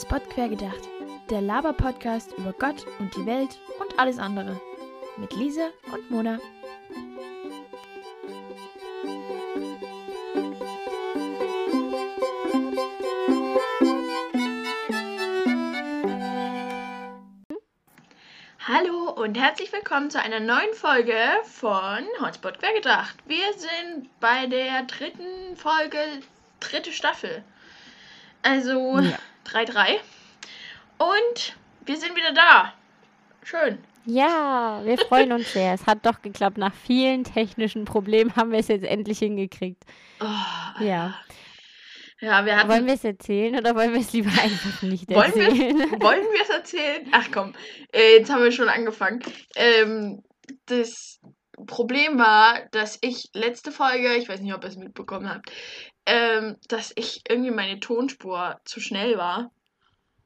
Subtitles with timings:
[0.00, 0.80] Hotspot quergedacht.
[1.28, 4.58] Der Laber-Podcast über Gott und die Welt und alles andere.
[5.18, 6.38] Mit Lise und Mona.
[18.66, 21.12] Hallo und herzlich willkommen zu einer neuen Folge
[21.44, 23.16] von Hotspot quergedacht.
[23.26, 25.98] Wir sind bei der dritten Folge,
[26.58, 27.44] dritte Staffel.
[28.42, 29.18] Also Ja.
[29.46, 29.96] 3-3.
[30.98, 32.74] Und wir sind wieder da.
[33.42, 33.78] Schön.
[34.06, 35.74] Ja, wir freuen uns sehr.
[35.74, 36.58] Es hat doch geklappt.
[36.58, 39.84] Nach vielen technischen Problemen haben wir es jetzt endlich hingekriegt.
[40.20, 41.14] Oh, Ja.
[42.22, 42.68] Ja, wir hatten.
[42.68, 45.78] Wollen wir es erzählen oder wollen wir es lieber einfach nicht erzählen?
[46.02, 47.08] Wollen wir es erzählen?
[47.12, 47.54] Ach komm,
[47.94, 49.20] äh, jetzt haben wir schon angefangen.
[49.56, 50.22] Ähm,
[50.66, 51.18] das
[51.66, 55.50] Problem war, dass ich letzte Folge, ich weiß nicht, ob ihr es mitbekommen habt,
[56.10, 59.52] ähm, dass ich irgendwie meine Tonspur zu schnell war.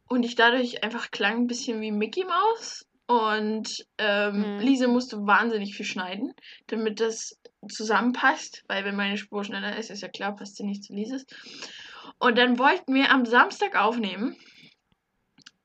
[0.08, 2.86] Und ich dadurch einfach klang ein bisschen wie Mickey Mouse.
[3.06, 4.60] Und ähm, Mhm.
[4.60, 6.32] Lise musste wahnsinnig viel schneiden,
[6.68, 8.64] damit das zusammenpasst.
[8.66, 11.26] Weil wenn meine Spur schneller ist, ist ja klar, passt sie nicht zu Lises.
[12.19, 14.36] Und dann wollten wir am Samstag aufnehmen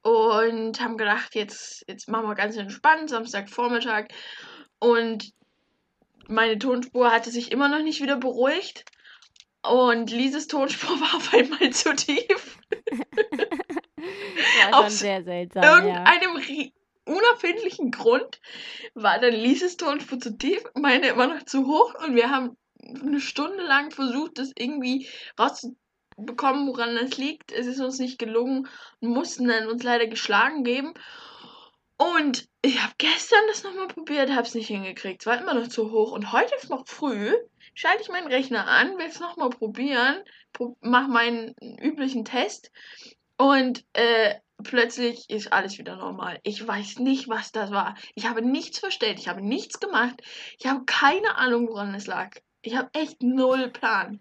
[0.01, 4.07] und haben gedacht, jetzt, jetzt machen wir ganz entspannt, Samstagvormittag.
[4.79, 5.31] Und
[6.27, 8.83] meine Tonspur hatte sich immer noch nicht wieder beruhigt.
[9.67, 12.57] Und Lises Tonspur war auf einmal zu tief.
[13.99, 15.63] War schon Aus sehr seltsam.
[15.63, 15.77] Ja.
[15.77, 16.73] Irgendeinem ri-
[17.05, 18.39] unerfindlichen Grund
[18.93, 21.93] war dann Lises Tonspur zu tief, meine immer noch zu hoch.
[22.05, 25.07] Und wir haben eine Stunde lang versucht, das irgendwie
[25.37, 27.51] rauszubekommen, woran das liegt.
[27.51, 28.67] Es ist uns nicht gelungen
[29.01, 30.93] und mussten dann uns leider geschlagen geben.
[31.97, 35.21] Und ich habe gestern das nochmal probiert, habe es nicht hingekriegt.
[35.21, 36.11] Es war immer noch zu hoch.
[36.11, 37.33] Und heute ist noch früh.
[37.73, 42.71] Schalte ich meinen Rechner an, will es nochmal probieren, pro mach meinen üblichen Test.
[43.37, 46.39] Und äh, plötzlich ist alles wieder normal.
[46.43, 47.95] Ich weiß nicht, was das war.
[48.15, 49.19] Ich habe nichts verstellt.
[49.19, 50.21] Ich habe nichts gemacht.
[50.57, 52.35] Ich habe keine Ahnung, woran es lag.
[52.61, 54.19] Ich habe echt null Plan.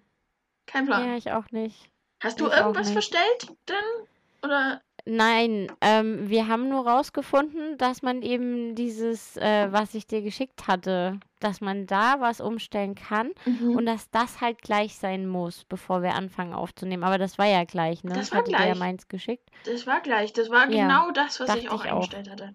[0.67, 1.09] Kein Plan.
[1.09, 1.91] ja, ich auch nicht.
[2.21, 4.07] Hast du ich irgendwas verstellt denn?
[4.43, 4.83] Oder?
[5.11, 10.67] Nein, ähm, wir haben nur rausgefunden, dass man eben dieses, äh, was ich dir geschickt
[10.69, 13.75] hatte, dass man da was umstellen kann Mhm.
[13.77, 17.05] und dass das halt gleich sein muss, bevor wir anfangen aufzunehmen.
[17.05, 18.13] Aber das war ja gleich, ne?
[18.13, 18.79] Das war hatte dir ja gleich.
[18.79, 19.49] meins geschickt.
[19.65, 20.35] Das war gleich.
[20.35, 21.95] Das war Ja, genau das, was ich auch ich auch.
[21.95, 22.55] eingestellt hatte.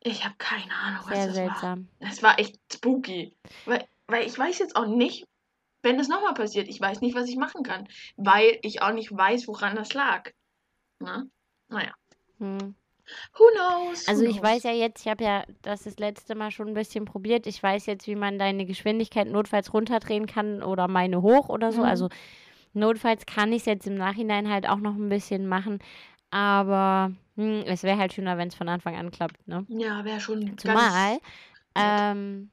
[0.00, 1.44] Ich habe keine Ahnung, was Sehr das war.
[1.46, 1.88] seltsam.
[2.00, 3.36] Es war echt spooky.
[3.66, 5.26] Weil, weil ich weiß jetzt auch nicht,
[5.82, 7.86] wenn das nochmal passiert, ich weiß nicht, was ich machen kann.
[8.16, 10.30] Weil ich auch nicht weiß, woran das lag.
[10.98, 11.28] Ne?
[11.68, 11.92] Naja.
[12.38, 12.74] Hm.
[13.38, 14.08] Who knows?
[14.08, 14.42] Also ich knows?
[14.42, 17.46] weiß ja jetzt, ich habe ja das das letzte Mal schon ein bisschen probiert.
[17.46, 21.82] Ich weiß jetzt, wie man deine Geschwindigkeit notfalls runterdrehen kann oder meine hoch oder so.
[21.82, 21.86] Mhm.
[21.86, 22.08] Also
[22.72, 25.78] notfalls kann ich es jetzt im Nachhinein halt auch noch ein bisschen machen.
[26.30, 29.64] Aber hm, es wäre halt schöner, wenn es von Anfang an klappt, ne?
[29.68, 31.18] Ja, wäre schon Zumal,
[31.76, 32.50] ähm,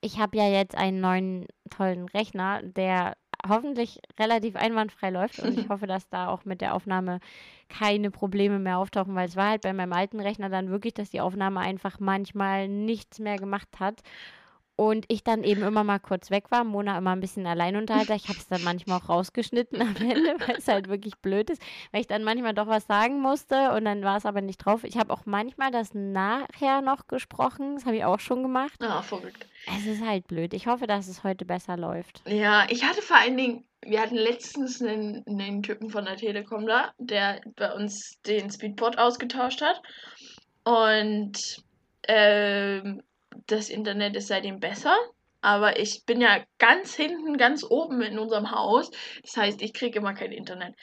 [0.00, 3.16] ich habe ja jetzt einen neuen tollen Rechner, der
[3.48, 7.20] hoffentlich relativ einwandfrei läuft und ich hoffe, dass da auch mit der Aufnahme
[7.68, 11.10] keine Probleme mehr auftauchen, weil es war halt bei meinem alten Rechner dann wirklich, dass
[11.10, 14.02] die Aufnahme einfach manchmal nichts mehr gemacht hat
[14.80, 18.14] und ich dann eben immer mal kurz weg war, Mona immer ein bisschen Alleinunterhalter.
[18.14, 21.60] Ich habe es dann manchmal auch rausgeschnitten am Ende, weil es halt wirklich blöd ist,
[21.92, 24.82] weil ich dann manchmal doch was sagen musste und dann war es aber nicht drauf.
[24.84, 28.82] Ich habe auch manchmal das nachher noch gesprochen, das habe ich auch schon gemacht.
[28.82, 29.46] Ah, verrückt.
[29.76, 30.54] Es ist halt blöd.
[30.54, 32.22] Ich hoffe, dass es heute besser läuft.
[32.26, 36.66] Ja, ich hatte vor allen Dingen, wir hatten letztens einen, einen Typen von der Telekom
[36.66, 39.82] da, der bei uns den Speedport ausgetauscht hat.
[40.64, 41.62] Und
[42.08, 43.02] ähm,
[43.46, 44.96] das Internet ist seitdem besser.
[45.42, 48.90] Aber ich bin ja ganz hinten, ganz oben in unserem Haus.
[49.22, 50.74] Das heißt, ich kriege immer kein Internet.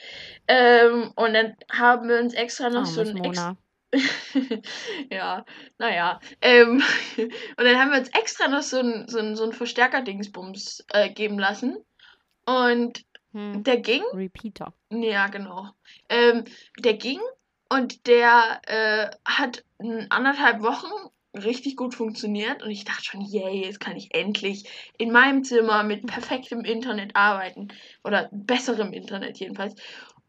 [0.47, 3.57] Ähm, und dann haben wir uns extra noch so Armes ein
[5.11, 5.45] ja,
[5.77, 6.19] naja.
[6.41, 6.81] Ähm,
[7.17, 11.09] und dann haben wir uns extra noch so ein, so ein, so ein Verstärker-Dingsbums äh,
[11.11, 11.77] geben lassen.
[12.45, 13.63] Und Hm.
[13.63, 14.73] der ging, Repeater.
[14.89, 15.69] ja, genau.
[16.09, 16.45] Ähm,
[16.79, 17.19] der ging
[17.69, 19.63] und der äh, hat
[20.09, 21.09] anderthalb Wochen
[21.43, 22.63] richtig gut funktioniert.
[22.63, 27.15] Und ich dachte schon, yay, jetzt kann ich endlich in meinem Zimmer mit perfektem Internet
[27.15, 27.69] arbeiten.
[28.03, 29.75] Oder besserem Internet jedenfalls.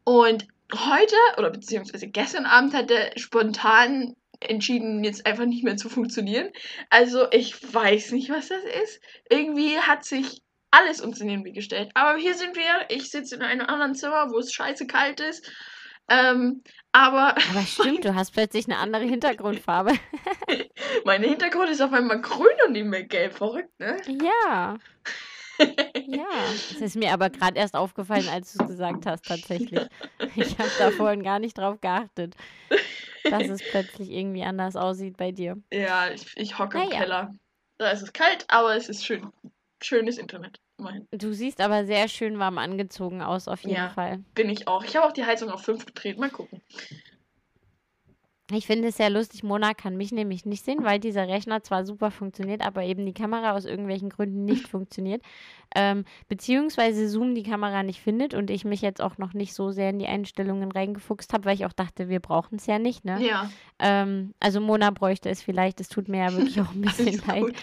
[0.03, 5.89] Und heute, oder beziehungsweise gestern Abend hat er spontan entschieden, jetzt einfach nicht mehr zu
[5.89, 6.49] funktionieren.
[6.89, 9.01] Also ich weiß nicht, was das ist.
[9.29, 10.41] Irgendwie hat sich
[10.71, 11.89] alles uns in den Weg gestellt.
[11.93, 12.85] Aber hier sind wir.
[12.89, 15.51] Ich sitze in einem anderen Zimmer, wo es scheiße kalt ist.
[16.09, 19.93] Ähm, aber Aber stimmt, du hast plötzlich eine andere Hintergrundfarbe.
[21.05, 23.33] mein Hintergrund ist auf einmal grün und nicht mehr gelb.
[23.33, 23.97] Verrückt, ne?
[24.23, 24.77] ja.
[26.05, 29.87] Ja, es ist mir aber gerade erst aufgefallen, als du es gesagt hast, tatsächlich.
[30.35, 32.35] Ich habe da vorhin gar nicht drauf geachtet,
[33.25, 35.57] dass es plötzlich irgendwie anders aussieht bei dir.
[35.71, 36.99] Ja, ich, ich hocke im Naja.
[37.01, 37.35] Keller.
[37.77, 39.31] Da ist es kalt, aber es ist schön.
[39.81, 40.59] Schönes Internet.
[40.79, 41.05] Immerhin.
[41.11, 43.89] Du siehst aber sehr schön warm angezogen aus, auf jeden Ja.
[43.89, 44.23] Fall.
[44.35, 44.83] Bin ich auch.
[44.83, 46.17] Ich habe auch die Heizung auf 5 gedreht.
[46.17, 46.61] Mal gucken.
[48.51, 49.43] Ich finde es sehr lustig.
[49.43, 53.13] Mona kann mich nämlich nicht sehen, weil dieser Rechner zwar super funktioniert, aber eben die
[53.13, 55.21] Kamera aus irgendwelchen Gründen nicht funktioniert.
[55.75, 59.71] Ähm, beziehungsweise Zoom die Kamera nicht findet und ich mich jetzt auch noch nicht so
[59.71, 63.05] sehr in die Einstellungen reingefuchst habe, weil ich auch dachte, wir brauchen es ja nicht.
[63.05, 63.23] Ne?
[63.23, 63.51] Ja.
[63.77, 65.79] Ähm, also Mona bräuchte es vielleicht.
[65.79, 67.53] Es tut mir ja wirklich auch ein bisschen leid.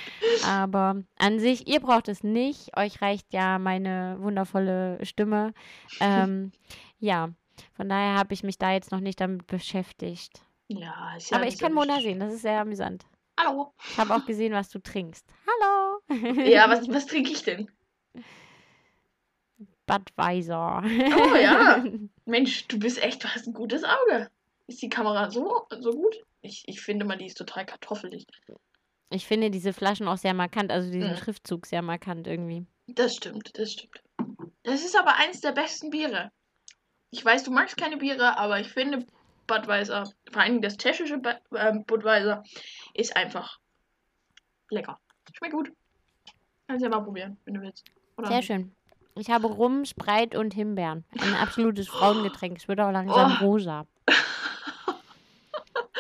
[0.47, 2.77] Aber an sich, ihr braucht es nicht.
[2.77, 5.53] Euch reicht ja meine wundervolle Stimme.
[6.01, 6.53] Ähm,
[7.01, 7.31] ja,
[7.73, 10.46] von daher habe ich mich da jetzt noch nicht damit beschäftigt.
[10.69, 12.05] Ja, ist ja Aber ich so kann Mona wichtig.
[12.05, 13.05] sehen, das ist sehr amüsant.
[13.39, 13.73] Hallo.
[13.91, 15.27] Ich habe auch gesehen, was du trinkst.
[15.47, 16.01] Hallo!
[16.45, 17.71] Ja, was, was trinke ich denn?
[19.87, 20.83] Budweiser.
[20.85, 21.85] Oh ja.
[22.25, 24.31] Mensch, du bist echt, du hast ein gutes Auge.
[24.67, 26.17] Ist die Kamera so, so gut?
[26.43, 28.27] Ich, ich finde mal, die ist total kartoffelig.
[29.11, 31.17] Ich finde diese Flaschen auch sehr markant, also diesen Mhm.
[31.17, 32.67] Schriftzug sehr markant irgendwie.
[32.89, 34.03] Das stimmt, das stimmt.
[34.65, 36.33] Das ist aber eins der besten Biere.
[37.13, 39.07] Ich weiß, du magst keine Biere, aber ich finde
[39.47, 41.21] Budweiser, vor allem das tschechische
[41.57, 42.43] ähm, Budweiser,
[42.95, 43.59] ist einfach
[44.71, 44.99] lecker.
[45.37, 45.73] Schmeckt gut.
[46.69, 47.85] Kannst ja mal probieren, wenn du willst.
[48.17, 48.29] Oder?
[48.29, 48.75] Sehr schön.
[49.15, 51.05] Ich habe Rum, Sprite und Himbeeren.
[51.21, 52.59] Ein absolutes Frauengetränk.
[52.59, 53.45] Es wird auch langsam Oh.
[53.45, 53.87] rosa.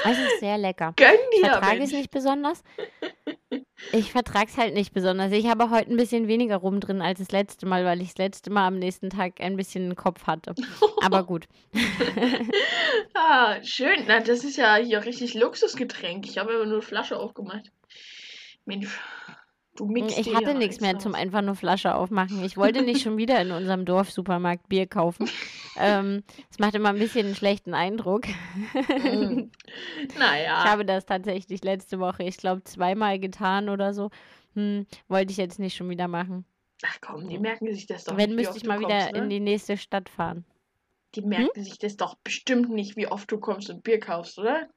[0.05, 0.93] Es ist sehr lecker.
[0.97, 1.93] Gönn Ich dir, vertrage es Mensch.
[1.95, 2.63] nicht besonders.
[3.97, 5.33] Ich vertrage es halt nicht besonders.
[5.33, 8.19] Ich habe heute ein bisschen weniger rum drin als das letzte Mal, weil ich das
[8.19, 10.55] letzte Mal am nächsten Tag ein bisschen einen Kopf hatte.
[11.03, 11.47] Aber gut.
[13.15, 14.05] Ah, schön.
[14.07, 16.27] Na, das ist ja hier richtig Luxusgetränk.
[16.27, 17.73] Ich habe immer nur Flasche aufgemacht.
[18.67, 18.89] Mensch,
[19.77, 22.45] du mixt Ich hatte nichts mehr zum einfach nur Flasche aufmachen.
[22.45, 25.29] Ich wollte nicht schon wieder in unserem Dorfsupermarkt Bier kaufen.
[25.79, 28.23] Ähm, Es macht immer ein bisschen einen schlechten Eindruck.
[28.27, 29.51] Mm.
[30.19, 30.65] Naja.
[30.65, 34.09] Ich habe das tatsächlich letzte Woche, ich glaube, zweimal getan oder so.
[34.55, 36.47] Hm, wollte ich jetzt nicht schon wieder machen.
[36.83, 39.13] Ach komm, die merken sich das doch Wenn, nicht, wie müsste ich mal wieder kommst,
[39.13, 39.19] ne?
[39.19, 40.47] in die nächste Stadt fahren.
[41.15, 44.69] Die merken sich das doch bestimmt nicht, wie oft du kommst und Bier kaufst, oder?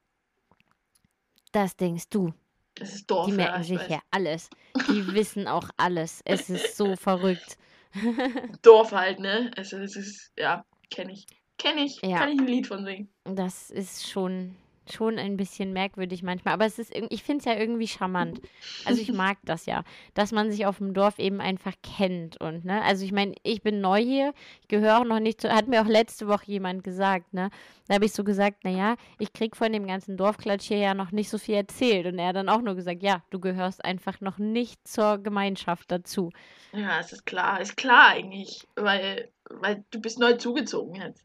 [1.52, 2.32] Das denkst du.
[2.74, 4.48] Das ist doof, Die merken sich ja alles.
[4.88, 6.22] Die wissen auch alles.
[6.24, 7.56] Es ist so verrückt.
[8.62, 9.50] Dorf halt, ne?
[9.56, 11.26] Also es ist, ja, kenne ich.
[11.58, 12.00] Kenne ich.
[12.02, 12.18] Ja.
[12.18, 13.12] Kann ich ein Lied von singen.
[13.24, 14.56] Das ist schon,
[14.92, 16.54] schon ein bisschen merkwürdig manchmal.
[16.54, 18.40] Aber es ist, ich finde es ja irgendwie charmant.
[18.84, 19.84] Also ich mag das ja,
[20.14, 22.40] dass man sich auf dem Dorf eben einfach kennt.
[22.40, 25.50] Und, ne, also ich meine, ich bin neu hier, ich gehöre auch noch nicht zu,
[25.52, 27.50] hat mir auch letzte Woche jemand gesagt, ne?
[27.88, 31.10] Da habe ich so gesagt, naja, ich krieg von dem ganzen Dorfklatsch hier ja noch
[31.10, 32.06] nicht so viel erzählt.
[32.06, 35.90] Und er hat dann auch nur gesagt, ja, du gehörst einfach noch nicht zur Gemeinschaft
[35.90, 36.30] dazu.
[36.72, 37.60] Ja, es ist klar.
[37.60, 38.68] Ist klar eigentlich.
[38.76, 41.24] Weil, weil du bist neu zugezogen jetzt.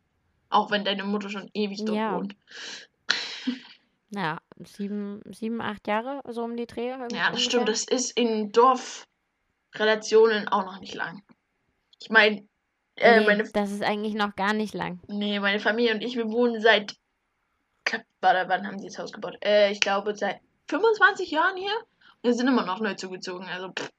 [0.50, 2.16] Auch wenn deine Mutter schon ewig dort Ja.
[2.16, 2.36] wohnt.
[4.10, 6.90] Ja, sieben, sieben, acht Jahre, so um die Dreh.
[7.12, 7.68] Ja, das stimmt.
[7.68, 11.24] Das ist in Dorfrelationen auch noch nicht lang.
[12.02, 12.48] Ich meine,
[12.98, 15.02] äh, nee, meine, das ist eigentlich noch gar nicht lang.
[15.08, 16.96] nee, meine Familie und ich, wir wohnen seit.
[18.22, 19.38] Warte, wann haben sie das Haus gebaut?
[19.44, 21.74] Äh, ich glaube seit 25 Jahren hier.
[22.24, 23.46] Wir sind immer noch neu zugezogen.
[23.48, 23.92] Also, pff.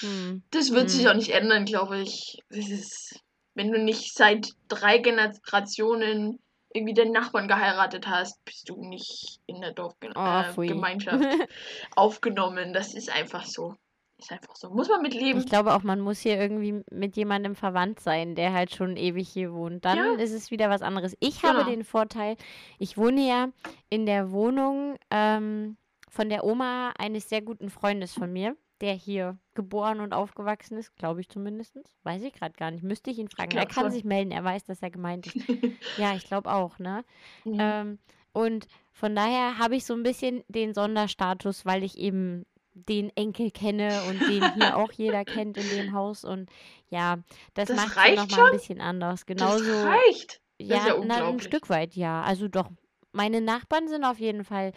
[0.00, 0.42] Hm.
[0.50, 1.10] Das wird sich Hm.
[1.10, 2.38] auch nicht ändern, glaube ich.
[2.48, 3.20] Das ist,
[3.54, 6.40] wenn du nicht seit drei Generationen
[6.72, 10.66] irgendwie den Nachbarn geheiratet hast, bist du nicht in der Oh, Dorfgemeinschaft pfui.
[10.68, 11.24] Gemeinschaft
[11.96, 12.72] aufgenommen.
[12.72, 13.74] Das ist einfach so.
[14.18, 14.68] Ist einfach so.
[14.70, 15.38] Muss man mit leben.
[15.40, 19.28] Ich glaube auch, man muss hier irgendwie mit jemandem verwandt sein, der halt schon ewig
[19.28, 19.84] hier wohnt.
[19.84, 20.12] Dann Ja.
[20.14, 21.16] ist es wieder was anderes.
[21.20, 21.70] Ich habe Genau.
[21.70, 22.36] den Vorteil,
[22.78, 23.48] ich wohne ja
[23.88, 25.76] in der Wohnung ähm,
[26.10, 30.96] von der Oma eines sehr guten Freundes von mir, der hier geboren und aufgewachsen ist,
[30.96, 31.78] glaube ich zumindest.
[32.02, 32.82] Weiß ich gerade gar nicht.
[32.82, 33.50] Müsste ich ihn fragen.
[33.50, 33.92] Er glaub kann schon.
[33.92, 35.36] sich melden, er weiß, dass er gemeint ist.
[35.98, 37.04] ja, ich glaube auch, ne?
[37.44, 37.58] Mhm.
[37.60, 37.98] Ähm,
[38.32, 43.50] und von daher habe ich so ein bisschen den Sonderstatus, weil ich eben den Enkel
[43.50, 46.24] kenne und den hier auch jeder kennt in dem Haus.
[46.24, 46.48] Und
[46.88, 47.18] ja,
[47.54, 49.20] das, Das macht es nochmal ein bisschen anders.
[49.20, 50.40] das Genauso, reicht.
[50.58, 51.40] ja, ist ja na, ein.
[51.40, 52.22] Stück weit, ja.
[52.22, 52.70] Also doch,
[53.12, 54.72] meine Nachbarn sind auf jeden Fall,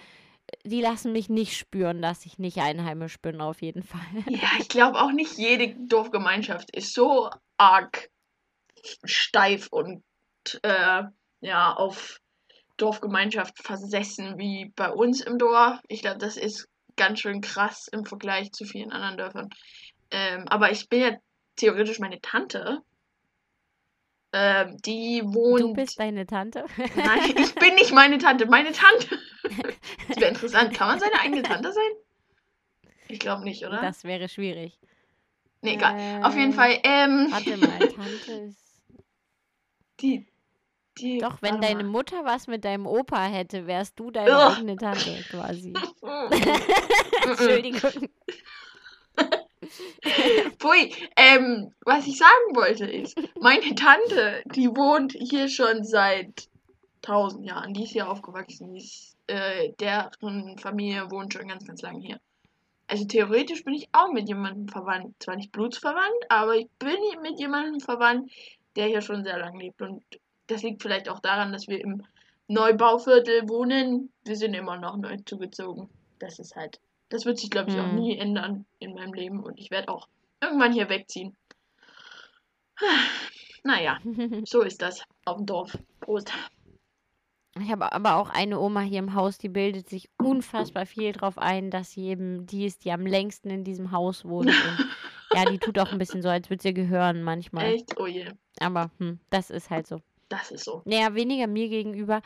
[0.63, 4.01] die lassen mich nicht spüren, dass ich nicht einheimisch bin, auf jeden Fall.
[4.29, 8.09] Ja, ich glaube auch nicht jede Dorfgemeinschaft ist so arg
[9.03, 10.03] steif und
[10.61, 11.03] äh,
[11.41, 12.19] ja, auf
[12.77, 15.79] Dorfgemeinschaft versessen wie bei uns im Dorf.
[15.87, 19.49] Ich glaube, das ist ganz schön krass im Vergleich zu vielen anderen Dörfern.
[20.11, 21.17] Ähm, aber ich bin ja
[21.55, 22.81] theoretisch meine Tante.
[24.35, 25.61] Ähm, die wohnt.
[25.61, 26.65] Du bist deine Tante?
[26.95, 29.19] Nein, ich bin nicht meine Tante, meine Tante.
[30.07, 30.73] Das wäre interessant.
[30.73, 31.83] Kann man seine eigene Tante sein?
[33.07, 33.79] Ich glaube nicht, oder?
[33.81, 34.79] Das wäre schwierig.
[35.61, 36.23] Nee, egal.
[36.23, 38.81] Auf jeden Äh, Fall, ähm, Warte mal, Tante ist.
[40.01, 40.25] die,
[40.97, 41.91] die, Doch, wenn deine mal.
[41.91, 44.55] Mutter was mit deinem Opa hätte, wärst du deine Ugh.
[44.57, 45.73] eigene Tante quasi.
[46.03, 47.29] Mm.
[47.29, 48.09] Entschuldigung.
[50.59, 56.47] Pfui, ähm, was ich sagen wollte ist, meine Tante, die wohnt hier schon seit
[57.03, 57.73] tausend Jahren.
[57.73, 58.73] Die ist hier aufgewachsen.
[58.73, 62.19] Die ist, äh, deren Familie wohnt schon ganz, ganz lange hier.
[62.87, 65.15] Also theoretisch bin ich auch mit jemandem verwandt.
[65.19, 68.31] Zwar nicht blutsverwandt, aber ich bin mit jemandem verwandt,
[68.75, 69.81] der hier schon sehr lange lebt.
[69.81, 70.03] Und
[70.47, 72.03] das liegt vielleicht auch daran, dass wir im
[72.47, 74.11] Neubauviertel wohnen.
[74.25, 75.89] Wir sind immer noch neu zugezogen.
[76.19, 76.79] Das ist halt,
[77.13, 77.95] das wird sich, glaube ich, auch Hm.
[77.95, 79.43] nie ändern in meinem Leben.
[79.43, 80.07] Und ich werde auch
[80.41, 81.35] irgendwann hier wegziehen.
[83.65, 83.97] Naja,
[84.45, 85.77] so ist das auf dem Dorf.
[86.01, 86.33] Prost.
[87.61, 91.37] Ich habe aber auch eine Oma hier im Haus, die bildet sich unfassbar viel drauf
[91.37, 94.47] ein, dass sie eben die ist, die am längsten in diesem Haus wohnt.
[94.49, 94.87] Und
[95.33, 97.65] ja, die tut auch ein bisschen so, als würde sie gehören manchmal.
[97.75, 97.97] Echt?
[97.97, 98.25] Oh je,
[98.59, 100.01] Aber hm, das ist halt so.
[100.27, 100.81] das ist so.
[100.83, 102.21] Naja, weniger mir gegenüber.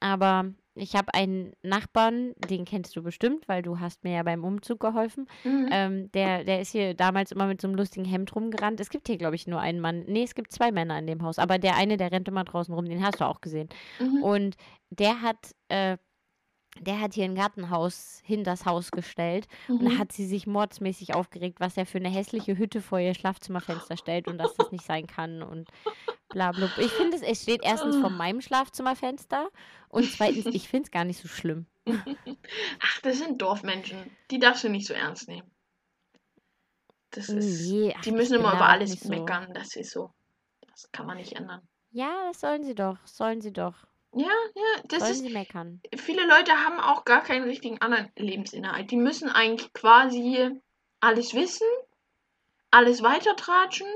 [0.00, 4.44] Aber ich habe einen Nachbarn, den kennst du bestimmt, weil du hast mir ja beim
[4.44, 5.28] Umzug geholfen.
[5.44, 5.68] Mhm.
[5.70, 8.80] Ähm, der, der ist hier damals immer mit so einem lustigen Hemd rumgerannt.
[8.80, 10.04] Es gibt hier, glaube ich, nur einen Mann.
[10.06, 11.38] Nee, es gibt zwei Männer in dem Haus.
[11.38, 13.68] Aber der eine, der rennt immer draußen rum, den hast du auch gesehen.
[14.00, 14.22] Mhm.
[14.22, 14.56] Und
[14.90, 15.96] der hat, äh,
[16.80, 19.46] der hat hier ein Gartenhaus hinters Haus gestellt.
[19.68, 19.98] Und da Mhm.
[19.98, 24.26] hat sie sich mordsmäßig aufgeregt, was er für eine hässliche Hütte vor ihr Schlafzimmerfenster stellt
[24.28, 25.68] und dass das nicht sein kann und
[26.30, 26.68] bla bla.
[26.78, 29.48] Ich finde es, es steht erstens vor meinem Schlafzimmerfenster
[29.88, 31.66] und zweitens, ich finde es gar nicht so schlimm.
[31.86, 34.10] Ach, das sind Dorfmenschen.
[34.30, 35.50] Die darfst du nicht so ernst nehmen.
[37.10, 37.70] Das ist.
[37.70, 39.08] Nee, ach, Die müssen immer über alles nicht so.
[39.08, 39.52] meckern.
[39.54, 40.10] Das ist so.
[40.66, 41.60] Das kann man nicht ändern.
[41.92, 43.86] Ja, das sollen sie doch, sollen sie doch.
[44.16, 45.20] Ja, ja, das sollen ist.
[45.20, 45.80] sie meckern.
[45.96, 48.90] Viele Leute haben auch gar keinen richtigen anderen Lebensinhalt.
[48.90, 50.50] Die müssen eigentlich quasi
[51.00, 51.66] alles wissen,
[52.70, 53.86] alles weitertratschen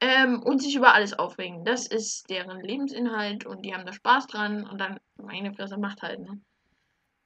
[0.00, 1.64] ähm, und sich über alles aufregen.
[1.64, 6.02] Das ist deren Lebensinhalt und die haben da Spaß dran und dann meine Fresse macht
[6.02, 6.40] halt, ne?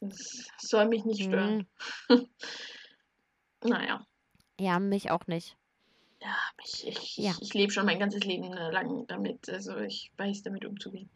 [0.00, 1.66] Das soll mich nicht stören.
[2.08, 2.28] Mhm.
[3.66, 4.04] Naja.
[4.60, 5.56] Ja, mich auch nicht.
[6.20, 7.34] Ja, ich, ich, Ja.
[7.40, 9.48] ich, lebe schon mein ganzes Leben lang damit.
[9.48, 11.08] Also ich weiß damit umzugehen.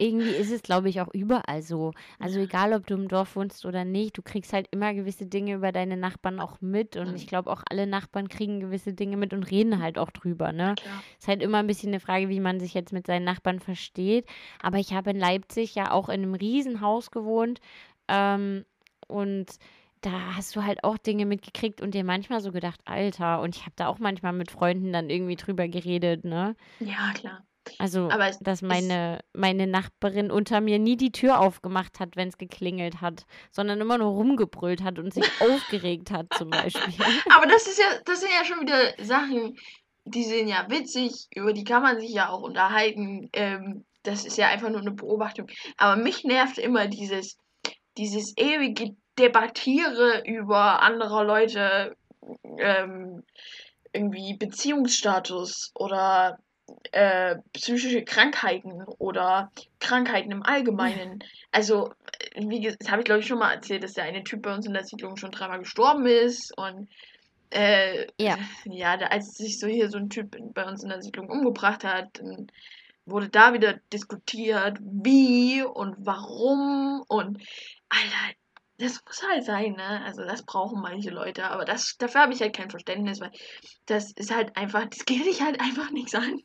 [0.00, 1.92] Irgendwie ist es, glaube ich, auch überall so.
[2.18, 5.54] Also egal, ob du im Dorf wohnst oder nicht, du kriegst halt immer gewisse Dinge
[5.54, 6.96] über deine Nachbarn auch mit.
[6.96, 10.52] Und ich glaube, auch alle Nachbarn kriegen gewisse Dinge mit und reden halt auch drüber,
[10.52, 10.74] ne?
[10.76, 11.02] Klar.
[11.18, 14.26] Ist halt immer ein bisschen eine Frage, wie man sich jetzt mit seinen Nachbarn versteht.
[14.62, 17.60] Aber ich habe in Leipzig ja auch in einem Riesenhaus gewohnt.
[18.08, 18.64] Ähm,
[19.06, 19.50] und
[20.00, 23.62] da hast du halt auch Dinge mitgekriegt und dir manchmal so gedacht, Alter, und ich
[23.62, 26.56] habe da auch manchmal mit Freunden dann irgendwie drüber geredet, ne?
[26.78, 27.44] Ja, klar.
[27.78, 32.38] Also, Aber dass meine, meine Nachbarin unter mir nie die Tür aufgemacht hat, wenn es
[32.38, 36.94] geklingelt hat, sondern immer nur rumgebrüllt hat und sich aufgeregt hat, zum Beispiel.
[37.34, 39.58] Aber das ist ja, das sind ja schon wieder Sachen,
[40.04, 43.28] die sind ja witzig, über die kann man sich ja auch unterhalten.
[43.32, 45.48] Ähm, das ist ja einfach nur eine Beobachtung.
[45.76, 47.36] Aber mich nervt immer dieses,
[47.96, 51.96] dieses ewige Debattiere über andere Leute,
[52.58, 53.22] ähm,
[53.92, 56.38] irgendwie Beziehungsstatus oder
[56.92, 59.50] äh, psychische Krankheiten oder
[59.80, 61.22] Krankheiten im Allgemeinen.
[61.52, 61.90] Also,
[62.34, 64.42] äh, wie gesagt, das habe ich glaube ich schon mal erzählt, dass der eine Typ
[64.42, 66.88] bei uns in der Siedlung schon dreimal gestorben ist und
[67.50, 68.38] äh, Ja.
[68.66, 71.82] ja, da, als sich so hier so ein Typ bei uns in der Siedlung umgebracht
[71.82, 72.46] hat, dann
[73.04, 77.42] wurde da wieder diskutiert, wie und warum und
[77.88, 78.36] Alter,
[78.78, 80.02] das muss halt sein, ne?
[80.04, 83.32] Also das brauchen manche Leute, aber das, dafür habe ich halt kein Verständnis, weil
[83.86, 86.40] das ist halt einfach, das geht dich halt einfach nichts an.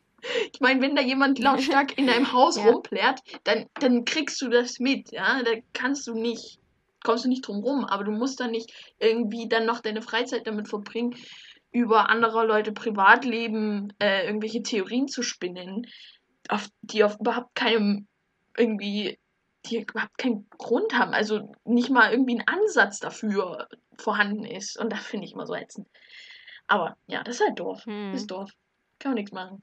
[0.52, 2.64] Ich meine, wenn da jemand lautstark in deinem Haus Ja.
[2.70, 5.42] rumplärt, dann, dann kriegst du das mit, ja?
[5.42, 6.58] Da kannst du nicht,
[7.04, 10.46] kommst du nicht drum rum, aber du musst dann nicht irgendwie dann noch deine Freizeit
[10.46, 11.14] damit verbringen,
[11.70, 15.86] über andere Leute Privatleben äh, irgendwelche Theorien zu spinnen,
[16.48, 18.06] auf, die auf überhaupt keinem
[18.56, 19.18] irgendwie,
[19.66, 23.68] die überhaupt keinen Grund haben, also nicht mal irgendwie ein Ansatz dafür
[23.98, 24.78] vorhanden ist.
[24.78, 25.86] Und das finde ich immer so ätzend.
[26.66, 27.84] Aber ja, das ist halt Dorf.
[27.84, 28.12] Hm.
[28.12, 28.50] Das ist Dorf.
[28.98, 29.62] Kann man nichts machen.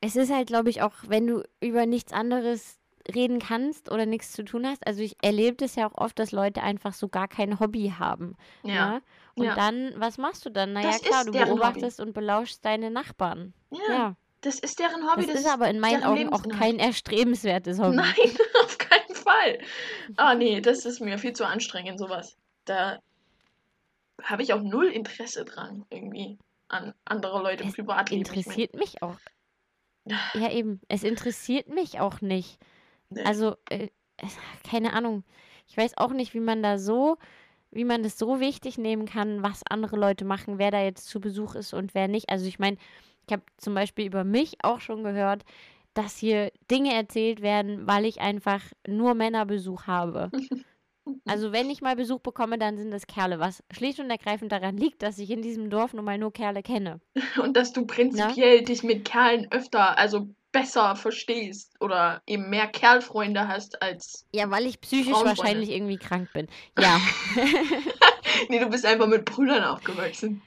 [0.00, 2.78] Es ist halt, glaube ich, auch, wenn du über nichts anderes
[3.14, 4.86] reden kannst oder nichts zu tun hast.
[4.86, 8.36] Also ich erlebe das ja auch oft, dass Leute einfach so gar kein Hobby haben.
[8.62, 8.92] Ja.
[8.92, 9.02] Ne?
[9.34, 9.54] Und Ja.
[9.54, 10.72] dann, was machst du dann?
[10.72, 13.54] Naja, Das klar, du beobachtest und belauschst deine Nachbarn.
[13.70, 15.26] Ja, Ja, das ist deren Hobby.
[15.26, 17.96] das ist aber in meinen Augen auch kein erstrebenswertes Hobby.
[17.96, 18.14] Nein,
[18.64, 19.58] auf keinen Fall.
[20.16, 22.36] Ah, nee, das ist mir viel zu anstrengend, sowas.
[22.64, 22.98] Da
[24.22, 26.38] habe ich auch null Interesse dran, irgendwie,
[26.68, 28.24] an andere Leute Es Privatleben.
[28.24, 29.16] Interessiert mich auch.
[30.34, 30.80] Ja, eben.
[30.88, 32.58] Es interessiert mich auch nicht.
[33.10, 33.22] nee.
[33.22, 33.88] Also, äh,
[34.68, 35.24] keine Ahnung.
[35.66, 37.16] Ich weiß auch nicht, wie man da so
[37.70, 41.20] wie man das so wichtig nehmen kann, was andere Leute machen, wer da jetzt zu
[41.20, 42.28] Besuch ist und wer nicht.
[42.28, 42.76] Also ich meine,
[43.26, 45.44] ich habe zum Beispiel über mich auch schon gehört,
[45.94, 50.30] dass hier Dinge erzählt werden, weil ich einfach nur Männerbesuch habe.
[51.26, 54.76] Also wenn ich mal Besuch bekomme, dann sind das Kerle, was schlicht und ergreifend daran
[54.76, 57.00] liegt, dass ich in diesem Dorf nun mal nur Kerle kenne.
[57.42, 63.48] Und dass du prinzipiell dich mit Kerlen öfter, also besser verstehst oder eben mehr Kerlfreunde
[63.48, 64.26] hast als.
[64.32, 66.48] Ja, weil ich psychisch wahrscheinlich irgendwie krank bin.
[66.78, 67.00] Ja.
[68.48, 70.42] nee, du bist einfach mit Brüdern aufgewachsen.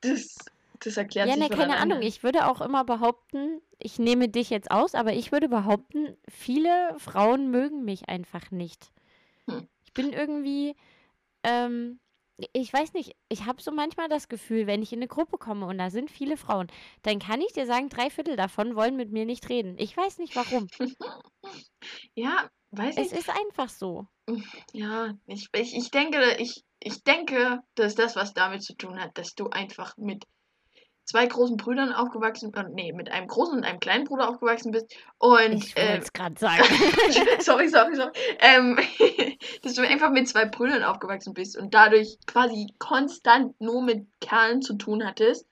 [0.00, 0.36] Das,
[0.80, 1.76] das erklärt ja, sich ne, von keine.
[1.76, 2.02] Ahnung.
[2.02, 6.94] Ich würde auch immer behaupten, ich nehme dich jetzt aus, aber ich würde behaupten, viele
[6.98, 8.90] Frauen mögen mich einfach nicht.
[9.50, 9.68] Hm.
[9.84, 10.76] Ich bin irgendwie,
[11.42, 12.00] ähm,
[12.52, 15.66] ich weiß nicht, ich habe so manchmal das Gefühl, wenn ich in eine Gruppe komme
[15.66, 16.68] und da sind viele Frauen,
[17.02, 19.76] dann kann ich dir sagen, drei Viertel davon wollen mit mir nicht reden.
[19.78, 20.68] Ich weiß nicht warum.
[22.14, 23.18] Ja, weiß Es ich.
[23.18, 24.06] ist einfach so.
[24.72, 29.16] Ja, ich, ich, ich denke, ich, ich denke, dass das was damit zu tun hat,
[29.18, 30.24] dass du einfach mit
[31.10, 34.94] zwei großen Brüdern aufgewachsen äh, nee, mit einem großen und einem kleinen Bruder aufgewachsen bist.
[35.18, 36.62] Und Ich wollte ähm, es gerade sagen.
[37.40, 38.12] sorry, sorry, sorry.
[38.38, 38.78] Ähm,
[39.62, 44.62] dass du einfach mit zwei Brüdern aufgewachsen bist und dadurch quasi konstant nur mit Kerlen
[44.62, 45.46] zu tun hattest.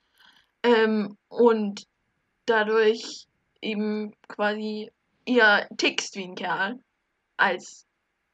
[0.62, 1.86] Ähm, und
[2.46, 3.26] dadurch
[3.60, 4.92] eben quasi
[5.26, 6.78] eher tickst wie ein Kerl,
[7.36, 7.86] als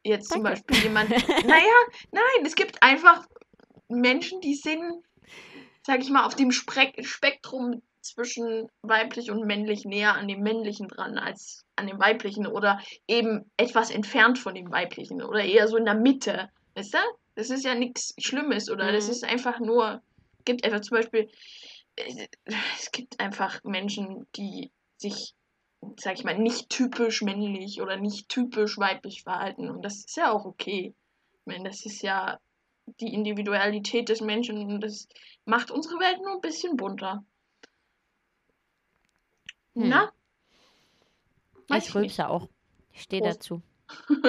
[0.03, 0.61] jetzt zum Danke.
[0.61, 1.09] Beispiel jemand.
[1.45, 1.79] naja,
[2.11, 3.25] nein, es gibt einfach
[3.87, 5.03] Menschen, die sind,
[5.85, 10.87] sag ich mal, auf dem Spre Spektrum zwischen weiblich und männlich näher an dem männlichen
[10.87, 15.77] dran als an dem weiblichen oder eben etwas entfernt von dem weiblichen oder eher so
[15.77, 16.49] in der Mitte.
[16.73, 16.97] Weißt du?
[17.35, 19.11] Das ist ja nichts Schlimmes oder das Mhm.
[19.11, 20.01] ist einfach nur,
[20.43, 21.29] gibt einfach zum Beispiel,
[21.97, 22.27] äh,
[22.79, 25.35] es gibt einfach Menschen, die sich,
[25.97, 30.31] sag ich mal, nicht typisch männlich oder nicht typisch weiblich verhalten und das ist ja
[30.31, 30.95] auch okay.
[31.33, 32.39] Ich meine, das ist ja
[32.99, 35.07] die Individualität des Menschen und das
[35.45, 37.23] macht unsere Welt nur ein bisschen bunter.
[39.75, 39.89] Hm.
[39.89, 40.11] Na?
[41.67, 42.47] Weiß Ich rülpse auch.
[42.93, 43.61] Ich stehe dazu.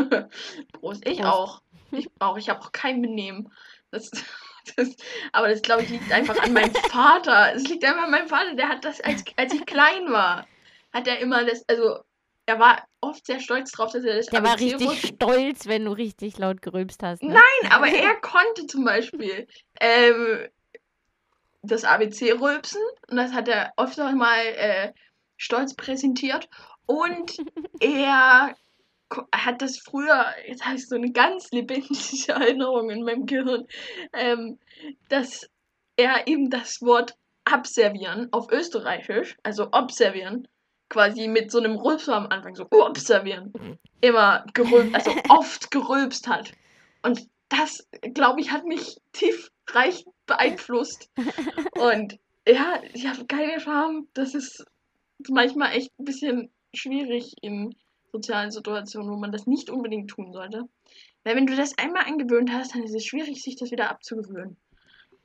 [0.73, 1.07] Prost.
[1.07, 1.33] Ich Prost.
[1.33, 1.62] auch.
[1.92, 2.37] Ich auch.
[2.37, 3.53] Ich habe auch kein Benehmen.
[3.90, 4.11] Das,
[4.77, 4.97] das,
[5.33, 7.55] aber das, glaube ich, liegt einfach an meinem Vater.
[7.55, 8.55] Es liegt einfach an meinem Vater.
[8.55, 10.47] Der hat das, als, als ich klein war,
[10.92, 12.01] hat er immer das, also
[12.47, 15.07] er war oft sehr stolz drauf, dass er das Der war richtig wusste.
[15.09, 17.23] stolz, wenn du richtig laut gerülpst hast.
[17.23, 17.35] Ne?
[17.35, 19.47] Nein, aber er konnte zum Beispiel
[19.81, 20.47] ähm,
[21.62, 24.92] das ABC rülpsen und das hat er oft auch mal äh,
[25.37, 26.49] stolz präsentiert
[26.87, 27.37] und
[27.81, 28.57] er
[29.33, 33.66] hat das früher, jetzt habe ich so eine ganz lebendige Erinnerung in meinem Gehirn,
[34.12, 34.59] ähm,
[35.09, 35.49] dass
[35.97, 40.49] er eben das Wort abservieren auf Österreichisch, also observieren,
[40.88, 43.53] quasi mit so einem Rülpser am Anfang, so observieren,
[44.01, 46.53] immer gerülpt, also oft gerülpst hat.
[47.03, 51.11] Und das, glaube ich, hat mich tiefreich beeinflusst.
[51.79, 54.09] Und ja, ich habe keine Scham.
[54.14, 54.64] Das ist
[55.29, 57.75] manchmal echt ein bisschen schwierig in
[58.12, 60.64] sozialen Situationen, wo man das nicht unbedingt tun sollte.
[61.25, 64.57] Weil wenn du das einmal angewöhnt hast, dann ist es schwierig, sich das wieder abzugewöhnen.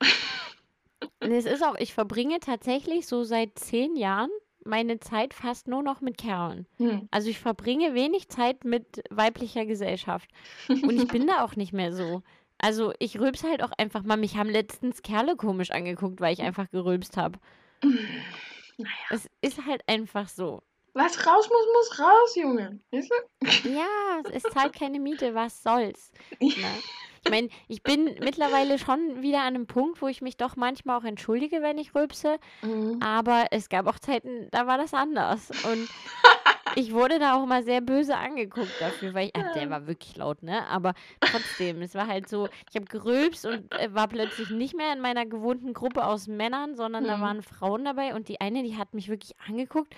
[1.21, 4.31] Und es ist auch, ich verbringe tatsächlich so seit zehn Jahren
[4.65, 6.67] meine Zeit fast nur noch mit Kerlen.
[6.77, 7.07] Hm.
[7.11, 10.29] Also ich verbringe wenig Zeit mit weiblicher Gesellschaft.
[10.67, 12.21] Und ich bin da auch nicht mehr so.
[12.57, 14.17] Also ich rülps halt auch einfach mal.
[14.17, 17.39] Mich haben letztens Kerle komisch angeguckt, weil ich einfach gerülpst habe.
[17.81, 18.89] Naja.
[19.09, 20.61] Es ist halt einfach so.
[20.93, 22.79] Was raus muss, muss raus, Junge.
[22.91, 23.69] Weißt du?
[23.69, 26.11] Ja, es zahlt keine Miete, was soll's.
[26.39, 26.51] Ne?
[27.23, 30.97] Ich meine, ich bin mittlerweile schon wieder an einem Punkt, wo ich mich doch manchmal
[30.97, 32.39] auch entschuldige, wenn ich rülpse.
[32.63, 32.99] Mhm.
[33.01, 35.53] Aber es gab auch Zeiten, da war das anders.
[35.61, 35.91] Und
[36.75, 40.15] ich wurde da auch mal sehr böse angeguckt dafür, weil ich, ah, der war wirklich
[40.17, 40.65] laut, ne?
[40.67, 44.91] Aber trotzdem, es war halt so, ich habe gerülpst und äh, war plötzlich nicht mehr
[44.91, 47.21] in meiner gewohnten Gruppe aus Männern, sondern da Mhm.
[47.21, 49.93] waren Frauen dabei und die eine, die hat mich wirklich angeguckt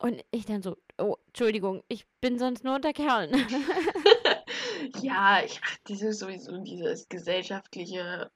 [0.00, 3.30] und ich dann so, oh, Entschuldigung, ich bin sonst nur unter Kerlen.
[5.00, 8.30] Ja, ich, ach, dieses sowieso dieses gesellschaftliche,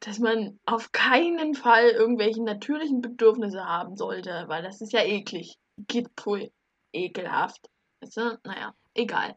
[0.00, 5.58] dass man auf keinen Fall irgendwelche natürlichen Bedürfnisse haben sollte, weil das ist ja eklig.
[5.88, 6.52] Geht pui,
[6.92, 7.68] ekelhaft.
[8.00, 8.38] Weißt du?
[8.44, 9.36] Naja, egal.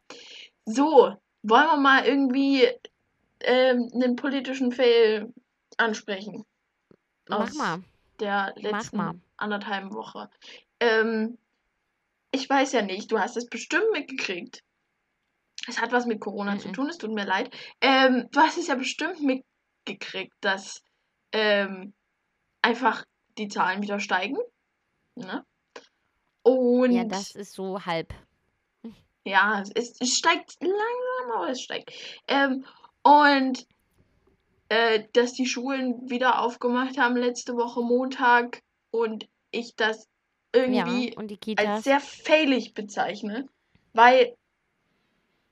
[0.66, 2.68] So, wollen wir mal irgendwie
[3.42, 5.32] ähm, einen politischen Fail
[5.78, 6.46] ansprechen?
[7.30, 7.84] Mach Aus mal.
[8.20, 9.14] der Mach letzten mal.
[9.38, 10.30] anderthalben Woche.
[10.80, 11.38] Ähm,
[12.32, 14.64] ich weiß ja nicht, du hast es bestimmt mitgekriegt.
[15.68, 16.74] Es hat was mit Corona zu Mhm.
[16.74, 17.54] tun, es tut mir leid.
[17.82, 20.82] Ähm, du hast es ja bestimmt mitgekriegt, dass
[21.32, 21.94] ähm,
[22.62, 23.06] einfach
[23.38, 24.38] die Zahlen wieder steigen.
[25.16, 25.44] Ne?
[26.44, 28.14] Und Ja, das ist so halb.
[29.26, 31.92] ja, es, es steigt langsam, aber es steigt.
[32.28, 32.66] Ähm,
[33.04, 33.66] Und
[34.70, 40.08] äh, dass die Schulen wieder aufgemacht haben letzte Woche Montag und ich das
[40.54, 41.20] irgendwie Ja,
[41.58, 43.48] als sehr failig bezeichne,
[43.94, 44.36] weil,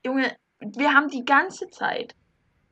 [0.06, 2.16] Junge, wir haben die ganze Zeit,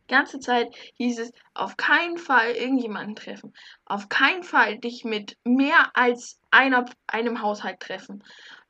[0.07, 3.53] ganze Zeit hieß es, auf keinen Fall irgendjemanden treffen,
[3.85, 8.23] auf keinen Fall dich mit mehr als einer, einem Haushalt treffen,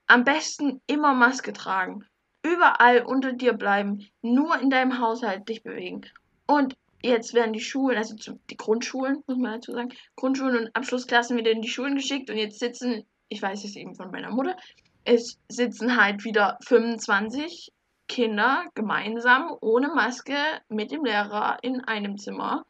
[0.08, 2.06] am besten immer Maske tragen,
[2.44, 6.02] überall unter dir bleiben, nur in deinem Haushalt dich bewegen.
[6.46, 8.16] Und jetzt werden die Schulen, also
[8.50, 12.38] die Grundschulen, muss man dazu sagen, Grundschulen und Abschlussklassen wieder in die Schulen geschickt und
[12.38, 14.56] jetzt sitzen, ich weiß es eben von meiner Mutter,
[15.04, 17.72] es sitzen halt wieder 25
[18.12, 20.36] Kinder gemeinsam ohne Maske
[20.68, 22.66] mit dem Lehrer in einem Zimmer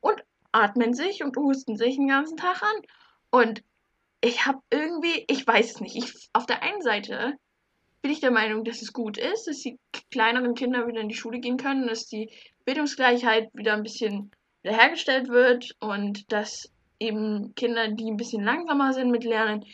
[0.00, 2.82] und atmen sich und husten sich den ganzen Tag an.
[3.30, 3.62] Und
[4.20, 7.34] ich habe irgendwie, ich weiß es nicht, ich, auf der einen Seite
[8.02, 9.78] bin ich der Meinung, dass es gut ist, dass die
[10.10, 12.28] kleineren Kinder wieder in die Schule gehen können, dass die
[12.64, 19.12] Bildungsgleichheit wieder ein bisschen wiederhergestellt wird und dass eben Kinder, die ein bisschen langsamer sind
[19.12, 19.64] mit Lernen,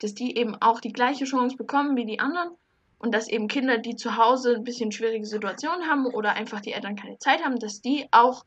[0.00, 2.50] dass die eben auch die gleiche Chance bekommen wie die anderen
[2.98, 6.72] und dass eben Kinder, die zu Hause ein bisschen schwierige Situationen haben oder einfach die
[6.72, 8.44] Eltern keine Zeit haben, dass die auch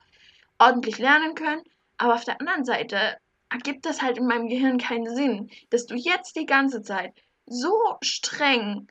[0.57, 1.63] ordentlich lernen können.
[1.97, 3.17] Aber auf der anderen Seite
[3.49, 7.13] ergibt das halt in meinem Gehirn keinen Sinn, dass du jetzt die ganze Zeit
[7.45, 8.87] so streng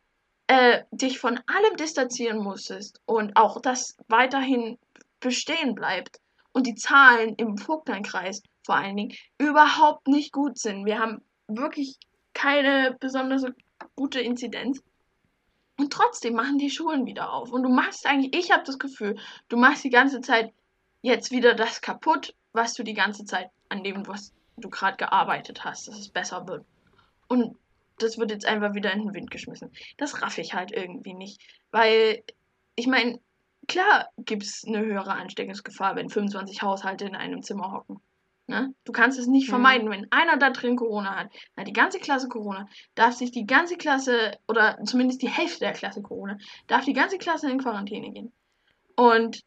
[0.48, 4.78] äh, dich von allem distanzieren musstest und auch das weiterhin
[5.20, 6.20] bestehen bleibt
[6.52, 10.84] und die Zahlen im Vogtlandkreis vor allen Dingen überhaupt nicht gut sind.
[10.84, 11.98] Wir haben wirklich
[12.34, 13.44] keine besonders
[13.94, 14.82] gute Inzidenz.
[15.78, 17.52] Und trotzdem machen die Schulen wieder auf.
[17.52, 19.16] Und du machst eigentlich, ich habe das Gefühl,
[19.48, 20.52] du machst die ganze Zeit
[21.02, 25.64] jetzt wieder das kaputt, was du die ganze Zeit an dem, was du gerade gearbeitet
[25.64, 26.66] hast, dass es besser wird.
[27.28, 27.56] Und
[27.98, 29.72] das wird jetzt einfach wieder in den Wind geschmissen.
[29.96, 31.40] Das raff ich halt irgendwie nicht.
[31.70, 32.24] Weil,
[32.74, 33.20] ich meine,
[33.68, 38.00] klar gibt es eine höhere Ansteckungsgefahr, wenn 25 Haushalte in einem Zimmer hocken.
[38.48, 38.74] Ne?
[38.84, 39.50] Du kannst es nicht Hm.
[39.50, 39.90] vermeiden.
[39.90, 43.76] Wenn einer da drin Corona hat, hat die ganze Klasse Corona, darf sich die ganze
[43.76, 48.32] Klasse, oder zumindest die Hälfte der Klasse Corona, darf die ganze Klasse in Quarantäne gehen.
[48.96, 49.42] Und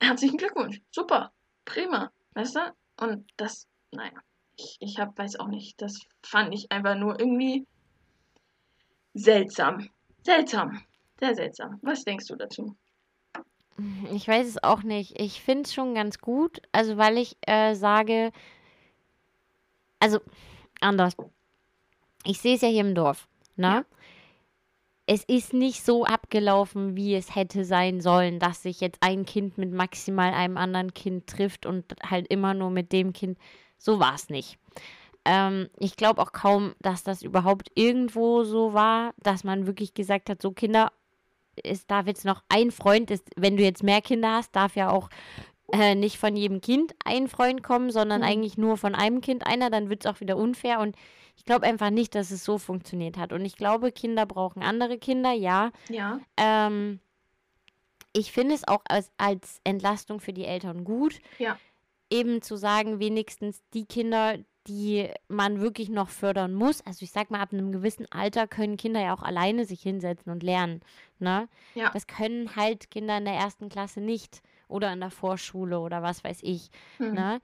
[0.00, 0.80] herzlichen Glückwunsch.
[0.90, 1.32] Super.
[1.66, 2.10] Prima.
[2.32, 2.60] Weißt du?
[2.98, 4.18] Und das, naja,
[4.56, 5.80] ich, ich hab, weiß auch nicht.
[5.82, 7.66] Das fand ich einfach nur irgendwie
[9.12, 9.88] seltsam.
[10.24, 10.80] Seltsam.
[11.20, 11.78] Sehr seltsam.
[11.82, 12.74] Was denkst du dazu?
[14.12, 15.20] Ich weiß es auch nicht.
[15.20, 18.32] Ich finde es schon ganz gut, also weil ich äh, sage,
[20.00, 20.18] also
[20.80, 21.16] anders.
[22.24, 23.66] Ich sehe es ja hier im Dorf, ne?
[23.66, 23.84] Ja.
[25.10, 29.56] Es ist nicht so abgelaufen, wie es hätte sein sollen, dass sich jetzt ein Kind
[29.56, 33.38] mit maximal einem anderen Kind trifft und halt immer nur mit dem Kind.
[33.78, 34.58] So war es nicht.
[35.24, 40.28] Ähm, ich glaube auch kaum, dass das überhaupt irgendwo so war, dass man wirklich gesagt
[40.28, 40.92] hat, so Kinder,
[41.64, 44.90] es darf jetzt noch ein Freund, ist, wenn du jetzt mehr Kinder hast, darf ja
[44.90, 45.08] auch
[45.72, 48.26] äh, nicht von jedem Kind ein Freund kommen, sondern Mhm.
[48.26, 50.96] eigentlich nur von einem Kind einer, dann wird es auch wieder unfair und
[51.36, 53.32] ich glaube einfach nicht, dass es so funktioniert hat.
[53.32, 55.70] Und ich glaube, Kinder brauchen andere Kinder, ja.
[55.88, 56.20] Ja.
[56.36, 57.00] Ähm,
[58.12, 61.58] ich finde es auch als, als Entlastung für die Eltern gut, Ja.
[62.10, 64.38] eben zu sagen, wenigstens die Kinder,
[64.68, 66.84] die man wirklich noch fördern muss.
[66.86, 70.30] Also ich sag mal, ab einem gewissen Alter können Kinder ja auch alleine sich hinsetzen
[70.30, 70.80] und lernen.
[71.18, 71.48] Ne?
[71.74, 71.90] Ja.
[71.90, 76.22] Das können halt Kinder in der ersten Klasse nicht oder in der Vorschule oder was
[76.22, 76.70] weiß ich.
[76.98, 77.14] Mhm.
[77.14, 77.40] Ne?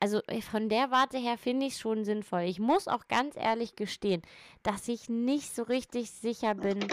[0.00, 2.42] Also äh, von der Warte her finde ich es schon sinnvoll.
[2.42, 4.22] Ich muss auch ganz ehrlich gestehen,
[4.62, 6.86] dass ich nicht so richtig sicher bin,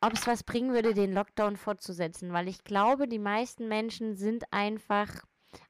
[0.00, 4.44] ob es was bringen würde, den Lockdown fortzusetzen, weil ich glaube, die meisten Menschen sind
[4.52, 5.24] einfach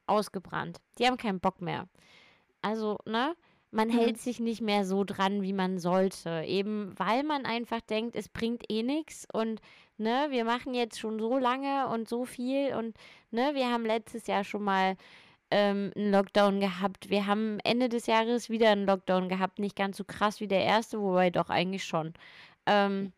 [0.05, 0.79] ausgebrannt.
[0.99, 1.87] Die haben keinen Bock mehr.
[2.61, 3.35] Also, ne?
[3.71, 3.93] Man Mhm.
[3.93, 6.43] hält sich nicht mehr so dran, wie man sollte.
[6.45, 9.61] Eben weil man einfach denkt, es bringt eh nichts und
[9.97, 12.97] ne, wir machen jetzt schon so lange und so viel und
[13.31, 14.97] ne, wir haben letztes Jahr schon mal
[15.51, 17.09] ähm, einen Lockdown gehabt.
[17.09, 19.59] Wir haben Ende des Jahres wieder einen Lockdown gehabt.
[19.59, 22.13] Nicht ganz so krass wie der erste, wobei doch eigentlich schon.
[22.65, 23.13] Ähm,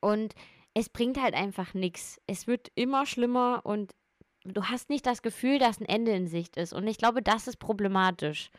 [0.00, 0.34] und
[0.74, 2.20] es bringt halt einfach nichts.
[2.26, 3.94] Es wird immer schlimmer und
[4.44, 6.72] du hast nicht das Gefühl, dass ein Ende in Sicht ist.
[6.72, 8.50] Und ich glaube, das ist problematisch.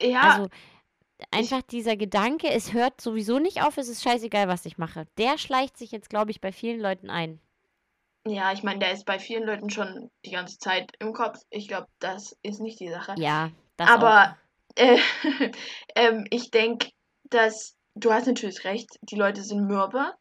[0.00, 0.48] Ja, Also
[1.30, 5.06] einfach dieser Gedanke, es hört sowieso nicht auf, es ist scheißegal, was ich mache.
[5.18, 7.40] Der schleicht sich jetzt, glaube ich, bei vielen Leuten ein.
[8.26, 11.38] ja, ich meine, der ist bei vielen Leuten schon die ganze Zeit im Kopf.
[11.50, 13.14] Ich glaube, das ist nicht die Sache.
[13.16, 13.88] Ja, das.
[13.88, 14.36] Aber
[14.76, 14.98] äh,
[15.94, 16.90] ähm, ich denke,
[17.24, 20.12] dass du hast natürlich recht, die Leute sind mürbe.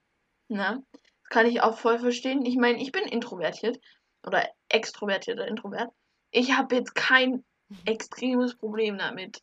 [0.48, 0.84] Ne?
[0.92, 2.46] Das kann ich auch voll verstehen.
[2.46, 3.78] Ich meine, ich bin introvertiert
[4.28, 5.90] oder extrovertierter Introvert.
[6.32, 7.44] Ich habe jetzt kein
[7.86, 9.42] extremes Problem damit,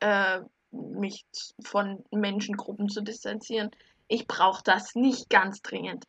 [0.00, 1.26] äh, mich
[1.62, 3.70] von Menschengruppen zu distanzieren.
[4.06, 6.04] Ich brauche das nicht ganz dringend.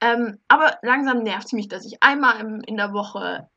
[0.00, 3.48] Ähm, aber langsam nervt es mich, dass ich einmal im, in der Woche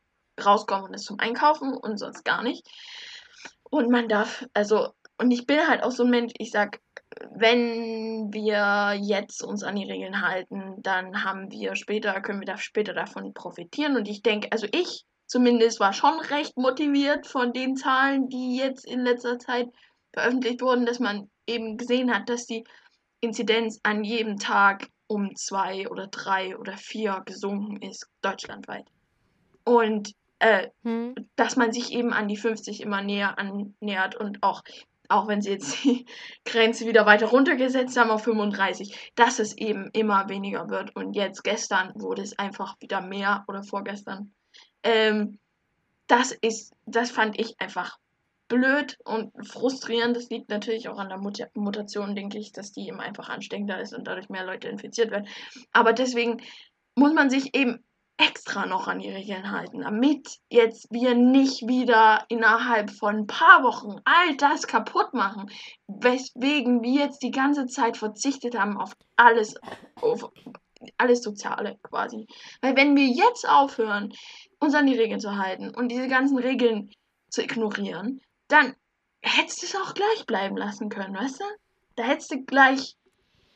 [0.43, 2.67] rauskomme und das zum Einkaufen und sonst gar nicht.
[3.69, 6.79] Und man darf, also, und ich bin halt auch so ein Mensch, ich sag,
[7.31, 12.57] wenn wir jetzt uns an die Regeln halten, dann haben wir später, können wir da
[12.57, 13.95] später davon profitieren.
[13.95, 18.85] Und ich denke, also ich zumindest war schon recht motiviert von den Zahlen, die jetzt
[18.85, 19.69] in letzter Zeit
[20.13, 22.63] veröffentlicht wurden, dass man eben gesehen hat, dass die
[23.19, 28.85] Inzidenz an jedem Tag um zwei oder drei oder vier gesunken ist, deutschlandweit.
[29.63, 31.15] Und äh, hm.
[31.35, 34.61] dass man sich eben an die 50 immer näher annähert und auch,
[35.09, 36.05] auch wenn sie jetzt die
[36.45, 40.95] Grenze wieder weiter runtergesetzt haben auf 35, dass es eben immer weniger wird.
[40.95, 44.33] Und jetzt gestern wurde es einfach wieder mehr oder vorgestern.
[44.83, 45.39] Ähm,
[46.07, 47.97] das ist, das fand ich einfach
[48.47, 50.15] blöd und frustrierend.
[50.15, 53.79] Das liegt natürlich auch an der Mut Mutation, denke ich, dass die eben einfach ansteckender
[53.79, 55.27] ist und dadurch mehr Leute infiziert werden.
[55.71, 56.41] Aber deswegen
[56.95, 57.83] muss man sich eben
[58.17, 63.63] extra noch an die Regeln halten, damit jetzt wir nicht wieder innerhalb von ein paar
[63.63, 65.51] Wochen all das kaputt machen,
[65.87, 69.55] weswegen wir jetzt die ganze Zeit verzichtet haben auf alles,
[70.01, 70.31] auf
[70.97, 72.27] alles Soziale quasi.
[72.61, 74.13] Weil wenn wir jetzt aufhören,
[74.59, 76.89] uns an die Regeln zu halten und diese ganzen Regeln
[77.29, 78.75] zu ignorieren, dann
[79.21, 81.45] hättest du es auch gleich bleiben lassen können, weißt du?
[81.95, 82.95] Da hättest du gleich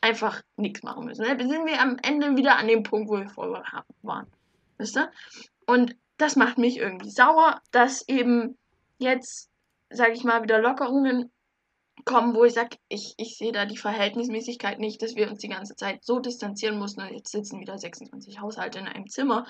[0.00, 1.24] einfach nichts machen müssen.
[1.24, 4.26] Dann sind wir am Ende wieder an dem Punkt, wo wir vorher waren.
[4.78, 5.10] Wisst ihr?
[5.66, 8.56] Und das macht mich irgendwie sauer, dass eben
[8.98, 9.50] jetzt,
[9.90, 11.30] sage ich mal, wieder Lockerungen
[12.04, 15.48] kommen, wo ich sage, ich, ich sehe da die Verhältnismäßigkeit nicht, dass wir uns die
[15.48, 19.46] ganze Zeit so distanzieren mussten und jetzt sitzen wieder 26 Haushalte in einem Zimmer.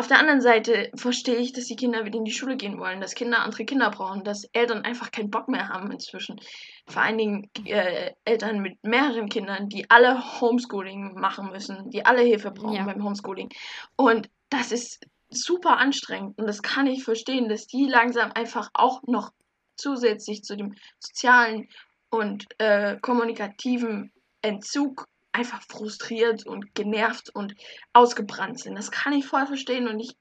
[0.00, 3.02] Auf der anderen Seite verstehe ich, dass die Kinder wieder in die Schule gehen wollen,
[3.02, 6.40] dass Kinder andere Kinder brauchen, dass Eltern einfach keinen Bock mehr haben inzwischen.
[6.86, 12.22] Vor allen Dingen äh, Eltern mit mehreren Kindern, die alle Homeschooling machen müssen, die alle
[12.22, 12.84] Hilfe brauchen ja.
[12.86, 13.50] beim Homeschooling.
[13.94, 19.02] Und das ist super anstrengend und das kann ich verstehen, dass die langsam einfach auch
[19.02, 19.32] noch
[19.76, 21.68] zusätzlich zu dem sozialen
[22.08, 27.54] und äh, kommunikativen Entzug einfach frustriert und genervt und
[27.92, 28.76] ausgebrannt sind.
[28.76, 30.14] Das kann ich voll verstehen und ich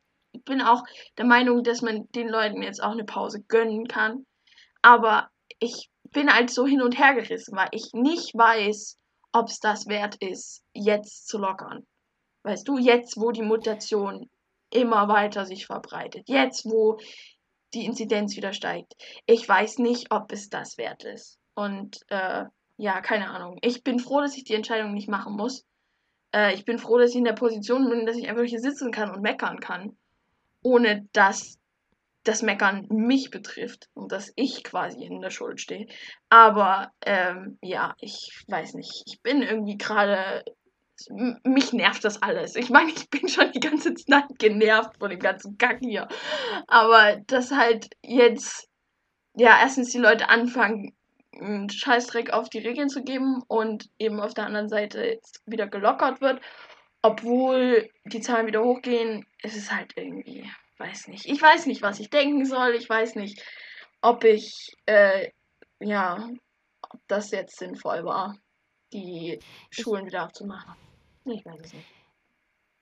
[0.45, 0.84] bin auch
[1.17, 4.26] der Meinung, dass man den Leuten jetzt auch eine Pause gönnen kann.
[4.82, 8.98] Aber ich bin halt so hin und her gerissen, weil ich nicht weiß,
[9.32, 11.86] ob es das wert ist, jetzt zu lockern.
[12.43, 14.30] Weißt du, jetzt, wo die Mutation
[14.72, 16.98] immer weiter sich verbreitet, jetzt, wo
[17.74, 18.93] die Inzidenz wieder steigt.
[19.26, 21.38] Ich weiß nicht, ob es das wert ist.
[21.56, 22.45] Und äh,
[22.80, 23.58] ja, keine Ahnung.
[23.62, 25.65] Ich bin froh, dass ich die Entscheidung nicht machen muss.
[26.34, 28.92] Äh, ich bin froh, dass ich in der Position bin, dass ich einfach hier sitzen
[28.92, 29.98] kann und meckern kann.
[30.63, 31.60] Ohne dass
[32.24, 35.88] das Meckern mich betrifft und dass ich quasi in der Schuld stehe.
[36.30, 39.04] Aber ähm, ja, ich weiß nicht.
[39.06, 40.46] Ich bin irgendwie gerade.
[41.44, 42.56] Mich nervt das alles.
[42.56, 46.08] Ich meine, ich bin schon die ganze Zeit genervt von dem ganzen Kack hier.
[46.68, 48.70] Aber dass halt jetzt,
[49.36, 50.94] ja, erstens die Leute anfangen,
[51.34, 55.68] einen Scheißdreck auf die Regeln zu geben und eben auf der anderen Seite jetzt wieder
[55.68, 56.42] gelockert wird,
[57.02, 61.26] obwohl die Zahlen wieder hochgehen, ist es halt irgendwie, weiß nicht.
[61.26, 62.76] Ich weiß nicht, was ich denken soll.
[62.76, 63.44] Ich weiß nicht,
[64.02, 65.30] ob ich, äh,
[65.80, 66.30] ja,
[66.89, 68.38] ob das jetzt sinnvoll war,
[68.92, 69.39] die
[69.70, 70.76] Schulen wieder aufzumachen.
[71.26, 71.99] Ich weiß es nicht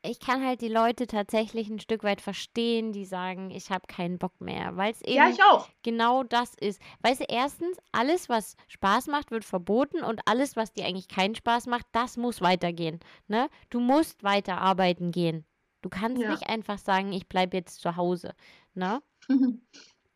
[0.10, 4.18] ich kann halt die Leute tatsächlich ein Stück weit verstehen, die sagen, ich habe keinen
[4.18, 5.70] Bock mehr, weil es eben ja, ich auch.
[5.84, 6.82] genau das ist.
[7.02, 11.36] Weißt du, erstens, alles, was Spaß macht, wird verboten und alles, was dir eigentlich keinen
[11.36, 13.00] Spaß macht, das muss weitergehen.
[13.28, 13.50] Ne?
[13.70, 15.46] Du musst weiter arbeiten gehen.
[15.82, 16.32] Du kannst ja.
[16.32, 18.34] nicht einfach sagen, ich bleibe jetzt zu Hause.
[18.74, 19.02] Ne?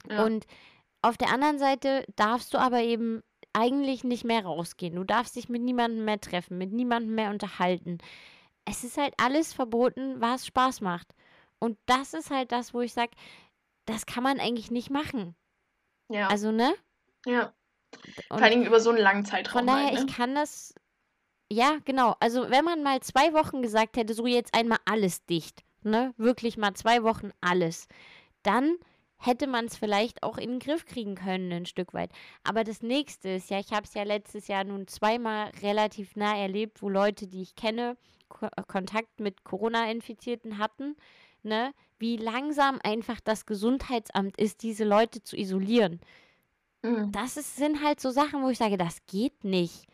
[0.09, 0.25] ja.
[0.25, 0.45] Und
[1.01, 3.23] auf der anderen Seite darfst du aber eben
[3.53, 4.95] eigentlich nicht mehr rausgehen.
[4.95, 7.97] Du darfst dich mit niemandem mehr treffen, mit niemandem mehr unterhalten
[8.65, 11.07] es ist halt alles verboten, was Spaß macht.
[11.59, 13.11] Und das ist halt das, wo ich sage,
[13.85, 15.35] das kann man eigentlich nicht machen.
[16.09, 16.27] Ja.
[16.27, 16.73] Also, ne?
[17.25, 17.53] Ja.
[18.29, 19.59] Und Vor allem über so einen langen Zeitraum.
[19.59, 20.05] Von daher, halt, ne?
[20.07, 20.73] ich kann das.
[21.51, 22.15] Ja, genau.
[22.19, 26.13] Also, wenn man mal zwei Wochen gesagt hätte, so jetzt einmal alles dicht, ne?
[26.17, 27.87] Wirklich mal zwei Wochen alles,
[28.43, 28.77] dann
[29.17, 32.11] hätte man es vielleicht auch in den Griff kriegen können, ein Stück weit.
[32.43, 36.35] Aber das nächste ist ja, ich habe es ja letztes Jahr nun zweimal relativ nah
[36.35, 37.97] erlebt, wo Leute, die ich kenne,
[38.31, 40.95] Ko äh, Kontakt mit Corona-Infizierten hatten,
[41.43, 45.99] ne, wie langsam einfach das Gesundheitsamt ist, diese Leute zu isolieren.
[46.81, 47.11] Mhm.
[47.11, 49.85] Das ist, sind halt so Sachen, wo ich sage, das geht nicht.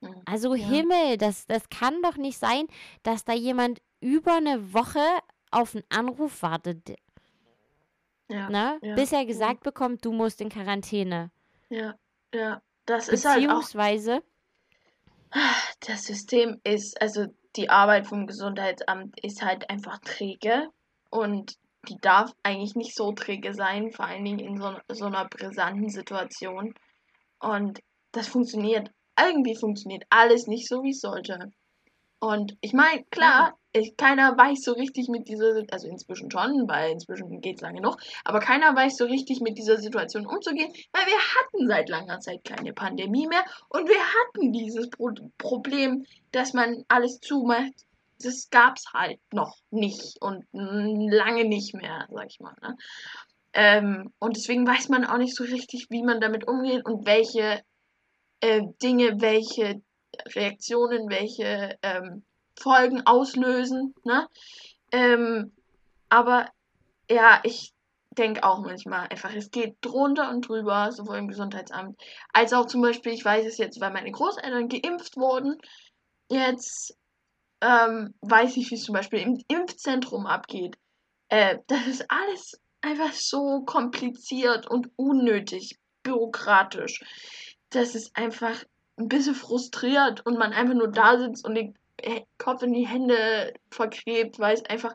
[0.00, 0.22] Mhm.
[0.24, 0.66] Also ja.
[0.66, 2.66] Himmel, das, das kann doch nicht sein,
[3.02, 5.04] dass da jemand über eine Woche
[5.50, 6.96] auf einen Anruf wartet.
[8.28, 8.78] Ja, ne?
[8.82, 9.70] Ja, bis er gesagt ja.
[9.70, 11.30] bekommt, du musst in Quarantäne.
[11.68, 11.94] Ja,
[12.34, 12.62] ja.
[12.86, 13.60] Das ist halt auch.
[13.60, 14.22] Beziehungsweise.
[15.80, 20.68] Das System ist, also die Arbeit vom Gesundheitsamt ist halt einfach träge
[21.10, 21.56] und
[21.88, 25.90] die darf eigentlich nicht so träge sein, vor allen Dingen in so, so einer brisanten
[25.90, 26.74] Situation.
[27.40, 27.80] Und
[28.12, 31.52] das funktioniert, irgendwie funktioniert alles nicht so, wie es sollte.
[32.24, 36.92] Und ich meine, klar, ich, keiner weiß so richtig mit dieser, also inzwischen schon, weil
[36.92, 41.06] inzwischen geht es lange noch, aber keiner weiß so richtig mit dieser Situation umzugehen, weil
[41.06, 46.54] wir hatten seit langer Zeit keine Pandemie mehr und wir hatten dieses Pro Problem, dass
[46.54, 47.74] man alles zumacht.
[48.20, 52.54] Das gab es halt noch nicht und lange nicht mehr, sag ich mal.
[52.62, 52.76] Ne?
[53.52, 57.60] Ähm, und deswegen weiß man auch nicht so richtig, wie man damit umgeht und welche
[58.40, 59.82] äh, Dinge, welche
[60.34, 62.24] Reaktionen, welche ähm,
[62.58, 63.94] Folgen auslösen.
[64.04, 64.28] Ne?
[64.92, 65.52] Ähm,
[66.08, 66.48] aber
[67.10, 67.72] ja, ich
[68.10, 72.00] denke auch manchmal einfach, es geht drunter und drüber, sowohl im Gesundheitsamt,
[72.32, 75.58] als auch zum Beispiel, ich weiß es jetzt, weil meine Großeltern geimpft wurden,
[76.30, 76.96] jetzt
[77.60, 80.76] ähm, weiß ich, wie es zum Beispiel im Impfzentrum abgeht.
[81.28, 87.00] Äh, das ist alles einfach so kompliziert und unnötig, bürokratisch.
[87.70, 88.62] Das ist einfach
[88.96, 91.74] ein bisschen frustriert und man einfach nur da sitzt und den
[92.38, 94.94] Kopf in die Hände vergräbt, weil es einfach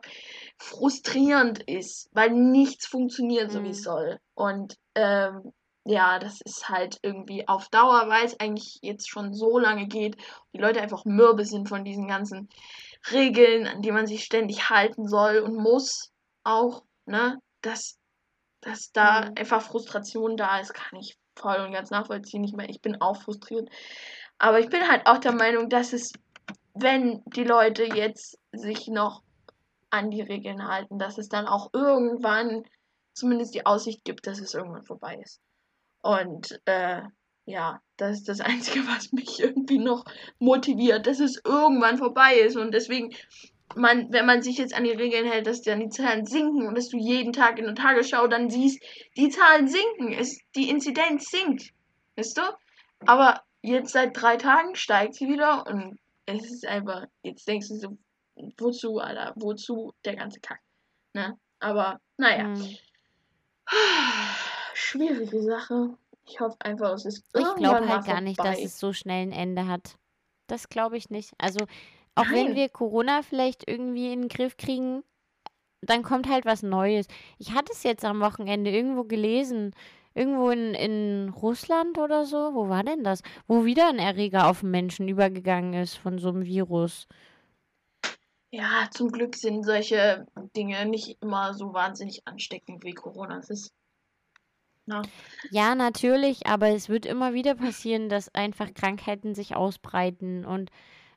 [0.58, 3.84] frustrierend ist, weil nichts funktioniert, so wie es mhm.
[3.84, 4.18] soll.
[4.34, 5.52] Und ähm,
[5.84, 10.16] ja, das ist halt irgendwie auf Dauer, weil es eigentlich jetzt schon so lange geht,
[10.52, 12.48] die Leute einfach mürbe sind von diesen ganzen
[13.10, 16.12] Regeln, an die man sich ständig halten soll und muss
[16.44, 17.98] auch, ne, dass,
[18.60, 19.32] dass da mhm.
[19.36, 22.44] einfach Frustration da ist, kann ich voll und ganz nachvollziehen.
[22.44, 23.68] Ich meine, ich bin auch frustriert.
[24.38, 26.12] Aber ich bin halt auch der Meinung, dass es,
[26.74, 29.22] wenn die Leute jetzt sich noch
[29.90, 32.64] an die Regeln halten, dass es dann auch irgendwann
[33.12, 35.40] zumindest die Aussicht gibt, dass es irgendwann vorbei ist.
[36.02, 37.02] Und äh,
[37.44, 40.04] ja, das ist das Einzige, was mich irgendwie noch
[40.38, 42.56] motiviert, dass es irgendwann vorbei ist.
[42.56, 43.14] Und deswegen
[43.76, 46.76] man, wenn man sich jetzt an die Regeln hält, dass dann die Zahlen sinken und
[46.76, 48.82] dass du jeden Tag in der Tagesschau dann siehst,
[49.16, 51.70] die Zahlen sinken, ist, die Inzidenz sinkt.
[52.16, 52.42] Weißt du?
[53.06, 57.76] Aber jetzt seit drei Tagen steigt sie wieder und es ist einfach, jetzt denkst du
[57.76, 57.98] so,
[58.58, 60.60] wozu, Alter, wozu der ganze Kack.
[61.12, 61.36] Ne?
[61.60, 62.48] Aber, naja.
[62.48, 62.76] Mhm.
[64.74, 65.96] Schwierige Sache.
[66.26, 69.32] Ich hoffe einfach, es ist Ich glaube halt gar nicht, dass es so schnell ein
[69.32, 69.96] Ende hat.
[70.46, 71.32] Das glaube ich nicht.
[71.38, 71.66] Also,
[72.20, 72.48] auch Nein.
[72.48, 75.02] wenn wir Corona vielleicht irgendwie in den Griff kriegen,
[75.82, 77.06] dann kommt halt was Neues.
[77.38, 79.74] Ich hatte es jetzt am Wochenende irgendwo gelesen,
[80.14, 82.54] irgendwo in, in Russland oder so.
[82.54, 83.22] Wo war denn das?
[83.46, 87.06] Wo wieder ein Erreger auf den Menschen übergegangen ist von so einem Virus.
[88.52, 93.36] Ja, zum Glück sind solche Dinge nicht immer so wahnsinnig ansteckend wie Corona.
[93.36, 93.72] Das ist.
[94.86, 95.02] Na.
[95.50, 100.70] Ja, natürlich, aber es wird immer wieder passieren, dass einfach Krankheiten sich ausbreiten und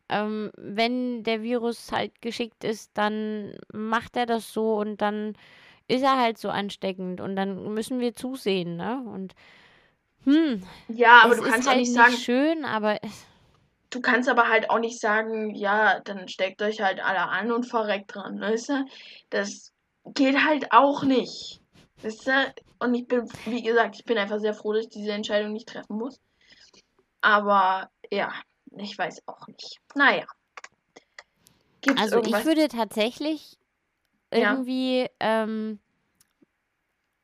[0.10, 5.36] ähm, wenn der Virus halt geschickt ist, dann macht er das so und dann
[5.88, 9.04] ist er halt so ansteckend und dann müssen wir zusehen, ne?
[9.06, 9.36] Und
[10.26, 13.00] hm, ja, aber du kannst halt auch nicht sagen, schön, aber
[13.90, 17.66] du kannst aber halt auch nicht sagen, ja, dann steckt euch halt alle an und
[17.66, 18.86] verreckt dran, weißt du?
[19.30, 19.74] Das
[20.06, 21.62] geht halt auch nicht.
[22.02, 22.54] Weißt du?
[22.80, 25.68] Und ich bin, wie gesagt, ich bin einfach sehr froh, dass ich diese Entscheidung nicht
[25.68, 26.20] treffen muss.
[27.22, 28.34] Aber ja,
[28.78, 29.80] ich weiß auch nicht.
[29.96, 30.26] Naja.
[31.82, 32.40] Gibt's also irgendwas?
[32.40, 33.58] ich würde tatsächlich
[34.32, 35.10] irgendwie, ja.
[35.20, 35.80] ähm,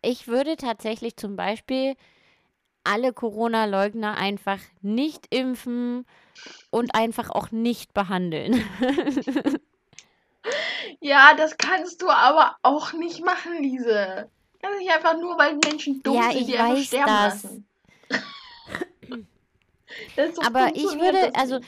[0.02, 1.96] ich würde tatsächlich zum Beispiel
[2.84, 6.06] alle Corona-Leugner einfach nicht impfen
[6.70, 8.64] und einfach auch nicht behandeln.
[11.00, 14.30] ja, das kannst du aber auch nicht machen, Lise.
[14.62, 17.44] Kannst nicht einfach nur, weil Menschen dumm ja, sind, die einfach sterben das.
[17.44, 17.69] lassen.
[20.46, 21.60] Aber ich würde, also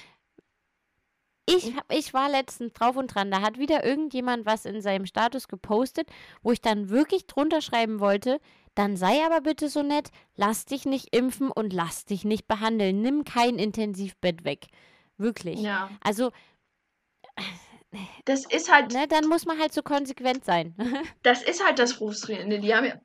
[1.47, 5.05] ich, hab, ich war letztens drauf und dran, da hat wieder irgendjemand was in seinem
[5.05, 6.07] Status gepostet,
[6.41, 8.39] wo ich dann wirklich drunter schreiben wollte,
[8.75, 13.01] dann sei aber bitte so nett, lass dich nicht impfen und lass dich nicht behandeln.
[13.01, 14.67] Nimm kein Intensivbett weg.
[15.17, 15.59] Wirklich.
[15.59, 15.89] Ja.
[16.01, 16.32] Also.
[18.24, 18.93] Das ist halt.
[18.93, 20.74] Ne, dann muss man halt so konsequent sein.
[21.24, 22.59] das ist halt das Frustrierende.
[22.59, 23.01] Die haben ja.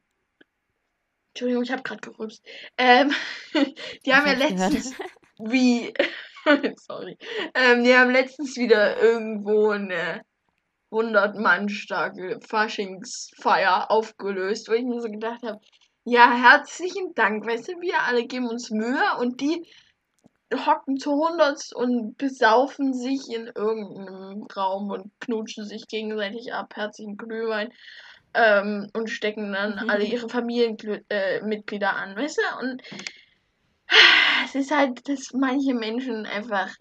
[1.37, 2.43] Entschuldigung, ich habe gerade gerübst.
[2.79, 3.13] Ähm,
[4.07, 4.95] die haben ja letztens.
[5.39, 5.93] Wie.
[6.77, 7.19] Sorry.
[7.55, 10.23] Ähm, die haben letztens wieder irgendwo eine
[10.91, 15.61] 100 Mann starke Faschingsfeier aufgelöst, wo ich mir so gedacht habe,
[16.05, 19.63] ja, herzlichen Dank, weißt du, wir alle geben uns Mühe und die
[20.55, 27.19] hocken zu 100 und besaufen sich in irgendeinem Raum und knutschen sich gegenseitig ab, herzlichen
[27.19, 27.71] Glühwein
[28.37, 29.91] ähm, und stecken dann mhm.
[29.91, 32.83] alle ihre Familienmitglieder äh, an, weißt du, und
[34.45, 36.75] es ist halt, dass manche Menschen einfach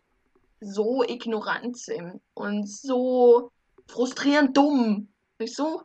[0.60, 3.52] so ignorant sind und so
[3.88, 5.10] frustrierend dumm.
[5.38, 5.84] Nicht so?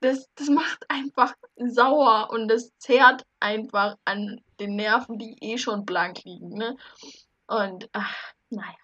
[0.00, 5.84] Das, das macht einfach sauer und das zehrt einfach an den Nerven, die eh schon
[5.84, 6.50] blank liegen.
[6.50, 6.76] Ne?
[7.48, 8.14] Und ach,
[8.48, 8.76] naja.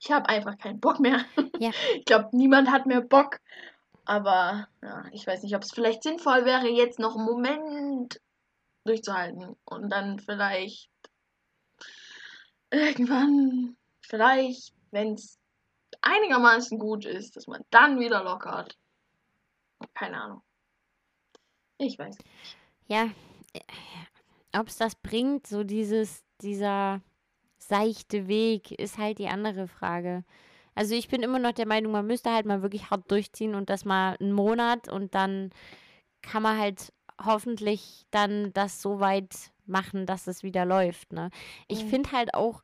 [0.00, 1.24] Ich habe einfach keinen Bock mehr.
[1.58, 1.70] Ja.
[1.96, 3.38] Ich glaube, niemand hat mehr Bock.
[4.04, 8.20] Aber ja, ich weiß nicht, ob es vielleicht sinnvoll wäre, jetzt noch einen Moment
[8.84, 10.90] durchzuhalten und dann vielleicht
[12.70, 15.38] irgendwann, vielleicht, wenn es
[16.02, 18.76] einigermaßen gut ist, dass man dann wieder lockert.
[19.94, 20.42] Keine Ahnung.
[21.78, 22.18] Ich weiß.
[22.86, 23.10] Ja,
[24.52, 27.00] ob es das bringt, so dieses, dieser
[27.58, 30.24] seichte Weg, ist halt die andere Frage.
[30.74, 33.70] Also ich bin immer noch der Meinung, man müsste halt mal wirklich hart durchziehen und
[33.70, 35.50] das mal einen Monat und dann
[36.22, 36.92] kann man halt
[37.24, 41.12] hoffentlich dann das so weit machen, dass es wieder läuft.
[41.12, 41.30] Ne?
[41.68, 41.88] Ich Mhm.
[41.88, 42.62] finde halt auch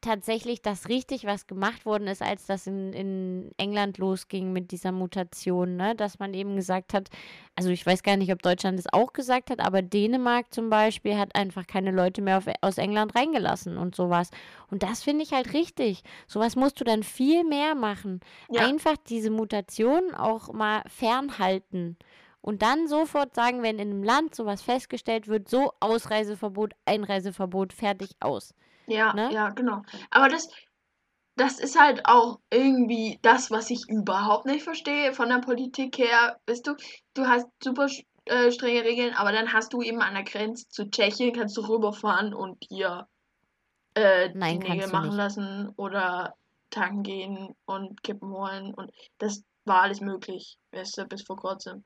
[0.00, 4.92] tatsächlich, dass richtig was gemacht worden ist, als das in, in England losging mit dieser
[4.92, 5.94] Mutation, ne?
[5.94, 7.08] dass man eben gesagt hat,
[7.56, 11.16] also ich weiß gar nicht, ob Deutschland es auch gesagt hat, aber Dänemark zum Beispiel
[11.16, 14.30] hat einfach keine Leute mehr auf, aus England reingelassen und sowas.
[14.70, 16.02] Und das finde ich halt richtig.
[16.26, 18.20] Sowas musst du dann viel mehr machen.
[18.50, 18.66] Ja.
[18.66, 21.96] Einfach diese Mutation auch mal fernhalten.
[22.42, 28.16] Und dann sofort sagen, wenn in einem Land sowas festgestellt wird, so Ausreiseverbot, Einreiseverbot, fertig
[28.20, 28.54] aus.
[28.90, 29.32] Ja, Ne?
[29.32, 29.82] ja, genau.
[30.10, 30.48] Aber das,
[31.36, 36.38] das ist halt auch irgendwie das, was ich überhaupt nicht verstehe von der Politik her.
[36.46, 36.74] Weißt du,
[37.14, 37.86] du hast super
[38.26, 41.62] äh, strenge Regeln, aber dann hast du eben an der Grenze zu Tschechien, kannst du
[41.62, 43.06] rüberfahren und dir
[43.94, 46.34] äh, Nein, die Nägel machen lassen oder
[46.70, 48.74] tanken gehen und Kippen holen.
[48.74, 51.84] Und das war alles möglich, weißt du, bis vor kurzem.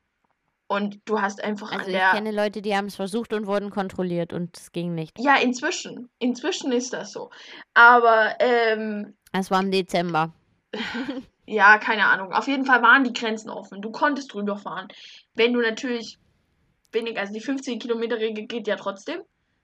[0.74, 4.32] Und du hast einfach Also ich kenne Leute, die haben es versucht und wurden kontrolliert
[4.32, 5.18] und es ging nicht.
[5.18, 6.08] Ja, inzwischen.
[6.18, 7.30] Inzwischen ist das so.
[7.74, 10.32] Aber ähm, Es war im Dezember.
[11.46, 12.32] Ja, keine Ahnung.
[12.32, 13.82] Auf jeden Fall waren die Grenzen offen.
[13.82, 14.88] Du konntest drüber fahren.
[15.34, 16.18] Wenn du natürlich
[16.90, 19.20] weniger, also die 15 Kilometer Regel geht ja trotzdem,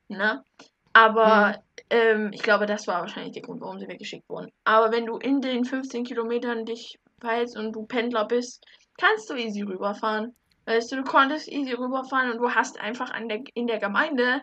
[0.09, 0.45] ne?
[0.93, 4.51] Aber ähm, ich glaube, das war wahrscheinlich der Grund, warum sie weggeschickt wurden.
[4.65, 8.65] Aber wenn du in den 15 Kilometern dich verhältst und du Pendler bist,
[8.99, 10.35] kannst du easy rüberfahren.
[10.71, 14.43] Weißt du, du konntest easy rüberfahren und du hast einfach an der, in der Gemeinde,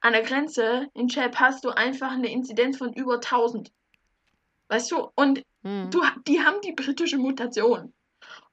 [0.00, 3.70] an der Grenze, in Chap hast du einfach eine Inzidenz von über 1000.
[4.68, 5.90] Weißt du, und Hm.
[5.90, 7.92] Du, die haben die britische Mutation.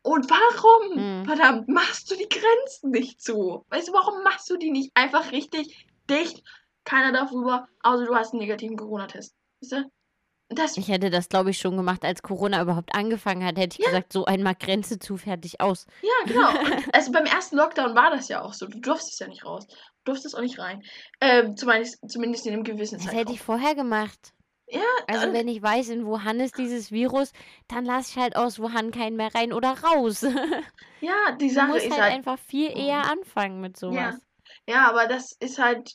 [0.03, 1.25] Und warum, Hm.
[1.25, 3.65] verdammt, machst du die Grenzen nicht zu?
[3.69, 6.43] Weißt du, warum machst du die nicht einfach richtig dicht?
[6.85, 9.35] Keiner darf rüber, außer du hast einen negativen Corona-Test.
[9.61, 9.91] Weißt du?
[10.55, 13.57] Das, Ich hätte das, glaube ich, schon gemacht, als Corona überhaupt angefangen hat.
[13.57, 13.91] Hätte ich Ja.
[13.91, 15.85] gesagt, so einmal Grenze zu, fertig aus.
[16.01, 16.49] ja, genau.
[16.87, 18.67] Und also beim ersten Lockdown war das ja auch so.
[18.67, 19.65] Du durftest ja nicht raus.
[19.67, 20.81] Du durftest auch nicht rein.
[21.21, 23.19] Ähm, zumindest, zumindest in einem gewissen Das Zeitraum.
[23.19, 24.33] hätte ich vorher gemacht.
[24.67, 27.31] Ja, Also wenn ich weiß, in Wuhan ist dieses Virus,
[27.67, 30.21] dann lasse ich halt aus Wuhan keinen mehr rein oder raus.
[30.21, 30.29] Du
[31.01, 32.77] ja, die Sache musst ist halt halt einfach viel Mhm.
[32.77, 34.15] eher anfangen mit sowas.
[34.67, 35.93] Ja, aber das ist halt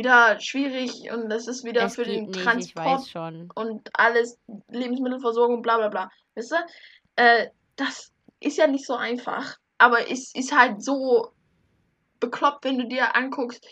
[0.00, 4.38] wieder schwierig und das ist wieder Es für den nicht, ich Transport und alles,
[4.68, 6.10] Lebensmittelversorgung, bla bla bla.
[6.34, 6.56] Weißt du?
[7.16, 9.56] Äh, das ist ja nicht so einfach.
[9.78, 11.32] Aber es ist halt so
[12.18, 13.66] bekloppt, wenn du dir anguckst,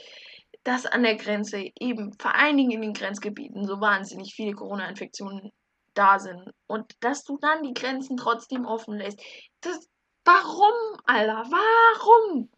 [0.64, 5.50] dass an der Grenze eben, vor allen Dingen in den Grenzgebieten, so wahnsinnig viele Corona-Infektionen
[5.94, 6.52] da sind.
[6.66, 9.20] Und dass du dann die Grenzen trotzdem offen lässt.
[9.60, 9.88] Das,
[10.24, 11.44] warum, Alter?
[11.50, 12.50] Warum?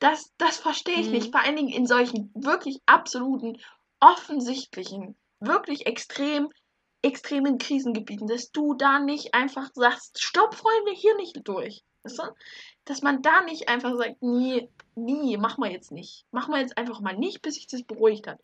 [0.00, 1.12] Das, das verstehe ich Mhm.
[1.12, 1.32] nicht.
[1.32, 3.58] Vor allen Dingen in solchen wirklich absoluten,
[4.00, 6.50] offensichtlichen, wirklich extrem,
[7.02, 11.82] extremen Krisengebieten, dass du da nicht einfach sagst, stopp, Freunde, hier nicht durch.
[12.04, 12.22] Weißt du?
[12.84, 16.24] Dass man da nicht einfach sagt, nee, nee, mach mal jetzt nicht.
[16.30, 18.40] Mach mal jetzt einfach mal nicht, bis sich das beruhigt hat.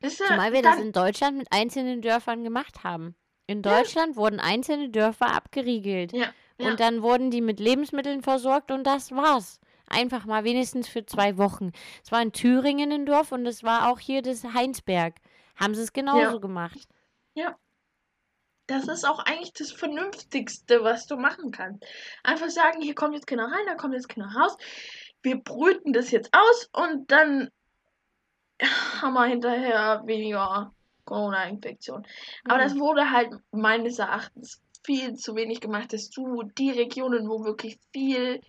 [0.00, 3.14] Weißt du, Zumal wir das dann- in Deutschland mit einzelnen Dörfern gemacht haben.
[3.46, 3.78] In Ja.
[3.78, 6.12] Deutschland wurden einzelne Dörfer abgeriegelt.
[6.12, 6.70] Ja, ja.
[6.70, 9.60] Und dann wurden die mit Lebensmitteln versorgt und das war's.
[9.88, 11.72] Einfach mal wenigstens für zwei Wochen.
[12.04, 15.14] Es war in Thüringen ein Dorf und es war auch hier das Heinsberg.
[15.56, 16.38] Haben sie es genauso Ja.
[16.38, 16.88] gemacht.
[18.66, 21.84] Das ist auch eigentlich das Vernünftigste, was du machen kannst.
[22.22, 24.56] Einfach sagen, hier kommt jetzt keiner rein, da kommt jetzt keiner raus.
[25.22, 27.50] Wir brüten das jetzt aus und dann
[29.02, 30.72] haben wir hinterher weniger
[31.04, 32.06] Corona-Infektion.
[32.44, 32.60] Aber Mhm.
[32.60, 37.78] das wurde halt meines Erachtens viel zu wenig gemacht, dass du die Regionen, wo wirklich
[37.92, 38.40] viel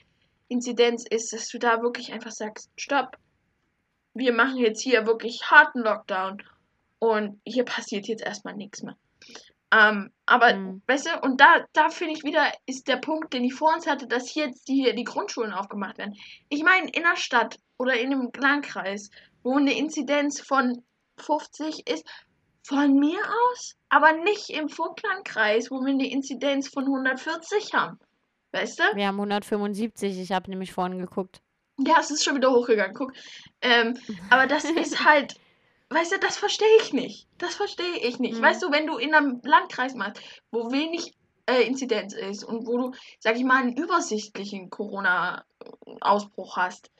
[0.47, 3.17] Inzidenz ist, dass du da wirklich einfach sagst, stopp,
[4.13, 6.43] wir machen jetzt hier wirklich harten Lockdown
[6.99, 8.97] und hier passiert jetzt erstmal nichts mehr.
[9.73, 10.81] Ähm, aber, Mhm.
[10.85, 13.87] weißt du, und da, da finde ich wieder, ist der Punkt, den ich vor uns
[13.87, 16.15] hatte, dass hier jetzt die, die Grundschulen aufgemacht werden.
[16.49, 19.09] Ich meine, in der Stadt oder in einem Landkreis,
[19.43, 20.83] wo eine Inzidenz von
[21.17, 22.05] 50 ist,
[22.63, 27.99] Von mir aus, aber nicht im Vogtlandkreis, wo wir eine Inzidenz von 140 haben.
[28.51, 28.83] Weißt du?
[28.95, 31.41] Wir haben 175, ich habe nämlich vorhin geguckt.
[31.79, 33.13] Ja, es ist schon wieder hochgegangen, guck.
[33.61, 33.97] Ähm,
[34.29, 35.35] aber das ist halt,
[35.89, 37.27] weißt du, das verstehe ich nicht.
[37.37, 38.37] Das verstehe ich nicht.
[38.37, 38.41] Mhm.
[38.41, 41.13] Weißt du, wenn du in einem Landkreis machst, wo wenig
[41.47, 46.91] äh, Inzidenz ist und wo du, sag ich mal, einen übersichtlichen Corona-Ausbruch hast,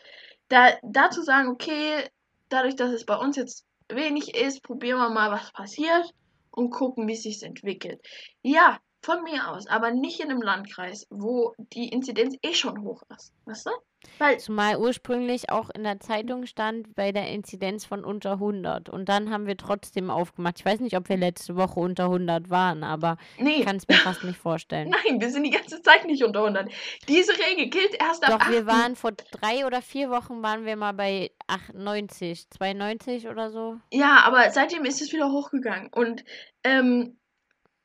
[0.48, 2.10] da, dazu sagen, okay,
[2.50, 6.14] dadurch, dass es bei uns jetzt wenig ist, probieren wir mal, was passiert
[6.52, 8.02] und gucken, wie es sich entwickelt.
[8.42, 13.02] Ja, von mir aus, aber nicht in einem Landkreis, wo die Inzidenz eh schon hoch
[13.10, 13.34] ist.
[13.46, 13.72] Weißt du?
[14.18, 18.90] Weil, Zumal ursprünglich auch in der Zeitung stand bei der Inzidenz von unter 100.
[18.90, 20.60] Und dann haben wir trotzdem aufgemacht.
[20.60, 23.88] Ich weiß nicht, ob wir letzte Woche unter 100 waren, aber nee, ich kann es
[23.88, 24.90] mir fast nicht vorstellen.
[25.06, 26.72] nein, wir sind die ganze Zeit nicht unter 100.
[27.08, 28.68] Diese Regel gilt erst ab Doch, wir 8.
[28.68, 33.78] waren vor drei oder vier Wochen waren wir mal bei 98, 92 oder so.
[33.92, 35.90] Ja, aber seitdem ist es wieder hochgegangen.
[35.94, 36.24] Und
[36.64, 37.18] ähm,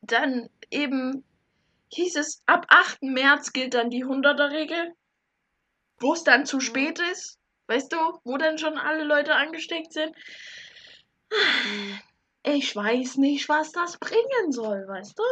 [0.06, 1.24] dann eben
[1.92, 3.02] hieß es, ab 8.
[3.02, 4.94] März gilt dann die 100er-Regel,
[5.98, 7.38] wo es dann zu spät ist.
[7.68, 10.14] Weißt du, wo dann schon alle Leute angesteckt sind.
[12.44, 15.22] Ich weiß nicht, was das bringen soll, weißt du?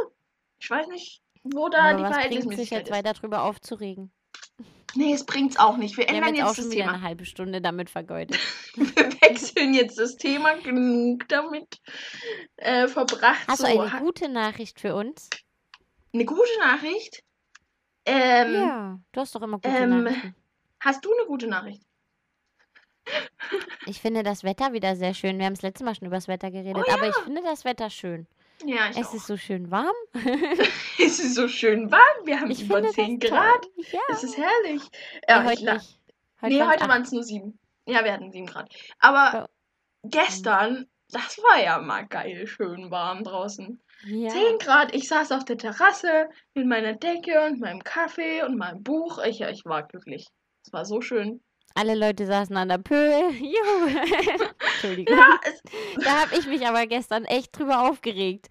[0.58, 2.96] Ich weiß nicht, wo da Aber die was bringt sich Verhältnismäßigkeit jetzt ist.
[2.96, 4.12] weiter drüber aufzuregen?
[4.96, 5.96] Nee, es bringt's auch nicht.
[5.96, 6.92] Wir Wir haben ändern jetzt auch jetzt das Thema.
[6.94, 8.38] eine halbe Stunde damit vergeudet.
[8.76, 10.54] Wir wechseln jetzt das Thema.
[10.58, 11.80] Genug damit
[12.56, 13.46] äh, verbracht.
[13.48, 15.28] Hast so, du eine ha- gute Nachricht für uns?
[16.12, 17.22] eine gute Nachricht?
[18.06, 20.34] Ähm, ja, du hast doch immer gute ähm, Nachrichten.
[20.80, 21.82] Hast du eine gute Nachricht?
[23.86, 25.38] Ich finde das Wetter wieder sehr schön.
[25.38, 27.64] Wir haben das letzte Mal schon über das Wetter geredet, Oh aber ich finde das
[27.64, 28.26] Wetter schön.
[28.64, 29.14] Ja, ich Es auch.
[29.14, 29.94] ist so schön warm.
[30.98, 32.26] es ist so schön warm.
[32.26, 33.66] Wir haben Ich über finde 10 das Grad.
[33.92, 34.00] Ja.
[34.10, 34.82] Es ist herrlich.
[34.92, 35.98] Nee, Ja, ich heute nicht.
[36.40, 37.58] Heute nee, heute waren es nur 7.
[37.86, 38.72] Ja, wir hatten 7 Grad.
[39.00, 39.48] Aber
[40.02, 43.82] gestern, das war ja mal geil, schön warm draußen.
[44.06, 44.28] Ja.
[44.30, 48.82] 10 Grad, ich saß auf der Terrasse mit meiner Decke und meinem Kaffee und meinem
[48.82, 49.18] Buch.
[49.24, 50.26] Ich, ich war glücklich.
[50.66, 51.42] Es war so schön.
[51.74, 53.30] Alle Leute saßen an der Pöhl.
[53.40, 53.98] Juhu.
[54.74, 55.16] Entschuldigung.
[55.18, 55.40] Ja,
[56.04, 58.48] Da habe ich mich aber gestern echt drüber aufgeregt.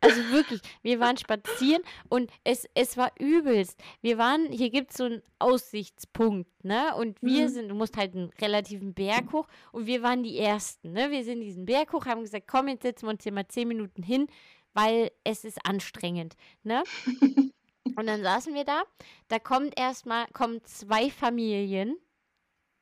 [0.00, 3.78] Also wirklich, wir waren spazieren und es, es war übelst.
[4.00, 6.94] Wir waren, hier gibt es so einen Aussichtspunkt, ne?
[6.96, 7.48] Und wir Mhm.
[7.48, 11.10] sind, du musst halt einen relativen Berg hoch und wir waren die Ersten, ne?
[11.10, 13.68] Wir sind diesen Berg hoch, haben gesagt, komm, jetzt setzen wir uns hier mal zehn
[13.68, 14.28] Minuten hin,
[14.72, 16.82] weil es ist anstrengend, ne?
[17.96, 18.84] Und dann saßen wir da,
[19.26, 21.96] da kommt erstmal, kommen zwei Familien,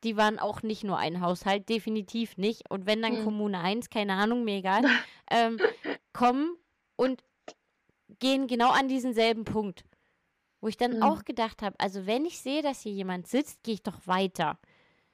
[0.05, 2.70] die waren auch nicht nur ein Haushalt, definitiv nicht.
[2.70, 3.24] Und wenn dann Hm.
[3.24, 4.82] Kommune 1, keine Ahnung, mir egal,
[5.30, 5.59] ähm,
[6.12, 6.57] kommen
[6.97, 7.22] und
[8.18, 9.84] gehen genau an diesen selben Punkt.
[10.61, 11.03] Wo ich dann Hm.
[11.03, 14.59] auch gedacht habe, also wenn ich sehe, dass hier jemand sitzt, gehe ich doch weiter.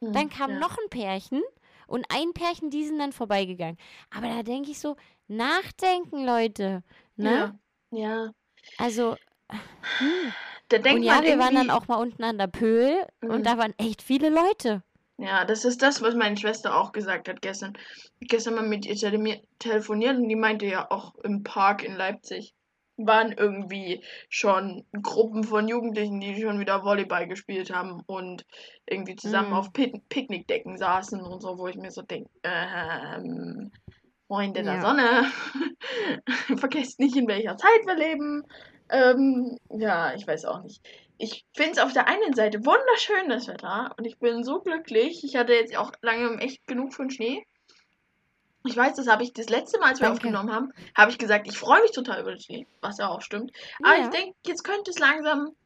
[0.01, 0.59] Dann kam ja.
[0.59, 1.43] noch ein Pärchen
[1.87, 3.77] und ein Pärchen, die sind dann vorbeigegangen.
[4.11, 4.97] Aber da denke ich so,
[5.29, 6.83] nachdenken, Leute.
[7.15, 7.57] Ne?
[7.93, 7.99] Ja.
[7.99, 8.33] ja.
[8.79, 9.17] Also,
[9.49, 10.33] hm.
[10.73, 13.31] Da denkt und ja, man wir waren dann auch mal unten an der Pöhl Mhm.
[13.31, 14.83] und da waren echt viele Leute.
[15.19, 17.75] Ja, das ist das, was meine Schwester auch gesagt hat gestern.
[18.21, 22.55] Gestern mal mit ihr tele telefoniert und die meinte ja auch im Park in Leipzig
[22.99, 28.45] waren irgendwie schon Gruppen von Jugendlichen, die schon wieder Volleyball gespielt haben und
[28.87, 29.55] irgendwie zusammen Mhm.
[29.55, 33.73] auf Pick Picknickdecken saßen und so, wo ich mir so denke, ähm,
[34.29, 34.81] Freunde der Ja.
[34.81, 35.25] Sonne,
[36.57, 38.45] vergesst nicht, in welcher Zeit wir leben.
[38.93, 40.81] Ähm, ja, ich weiß auch nicht.
[41.19, 43.95] Ich finde es auf der einen Seite wunderschön, das Wetter.
[43.97, 45.25] Und ich bin so glücklich.
[45.25, 47.45] Ich hatte jetzt auch lange echt genug von Schnee.
[48.65, 50.19] Ich weiß, das habe ich das letzte Mal, als wir Danke.
[50.19, 53.21] aufgenommen haben, habe ich gesagt, ich freue mich total über den Schnee, was ja auch
[53.21, 53.51] stimmt.
[53.83, 54.03] Aber Ja.
[54.05, 55.57] ich denke, jetzt könnte es langsam,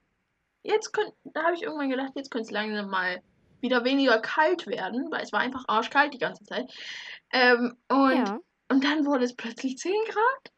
[0.62, 3.20] jetzt könnte, da habe ich irgendwann gedacht, jetzt könnte es langsam mal
[3.60, 6.70] wieder weniger kalt werden, weil es war einfach arschkalt die ganze Zeit.
[7.32, 8.38] Ähm, und, Ja.
[8.68, 10.52] Und dann wurde es plötzlich 10 Grad.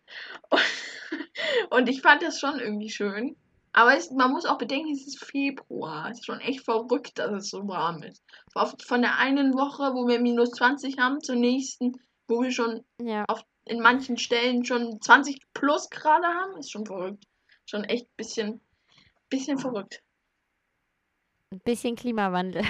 [0.50, 3.36] Und, und ich fand das schon irgendwie schön.
[3.72, 6.11] Aber es, man muss auch bedenken, es ist Februar.
[6.11, 8.22] Es ist schon echt verrückt, dass es so warm ist.
[8.86, 11.92] Von der einen Woche, wo wir minus 20 haben, zur nächsten,
[12.26, 13.24] wo wir schon Ja.
[13.66, 17.24] in manchen Stellen schon 20 plus Grad haben, ist schon verrückt.
[17.66, 18.62] Schon echt bisschen,
[19.28, 20.02] bisschen verrückt.
[21.50, 22.64] Ein bisschen Klimawandel.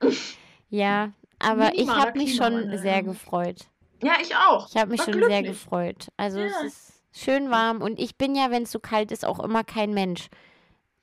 [0.70, 3.66] ja, aber ich habe mich schon sehr gefreut.
[4.02, 4.68] Ja, ich auch.
[4.68, 5.46] Ich habe mich War schon sehr glücklich.
[5.48, 6.08] gefreut.
[6.16, 6.46] Also Ja.
[6.46, 9.64] es ist schön warm und ich bin ja, wenn es so kalt ist, auch immer
[9.64, 10.28] kein Mensch.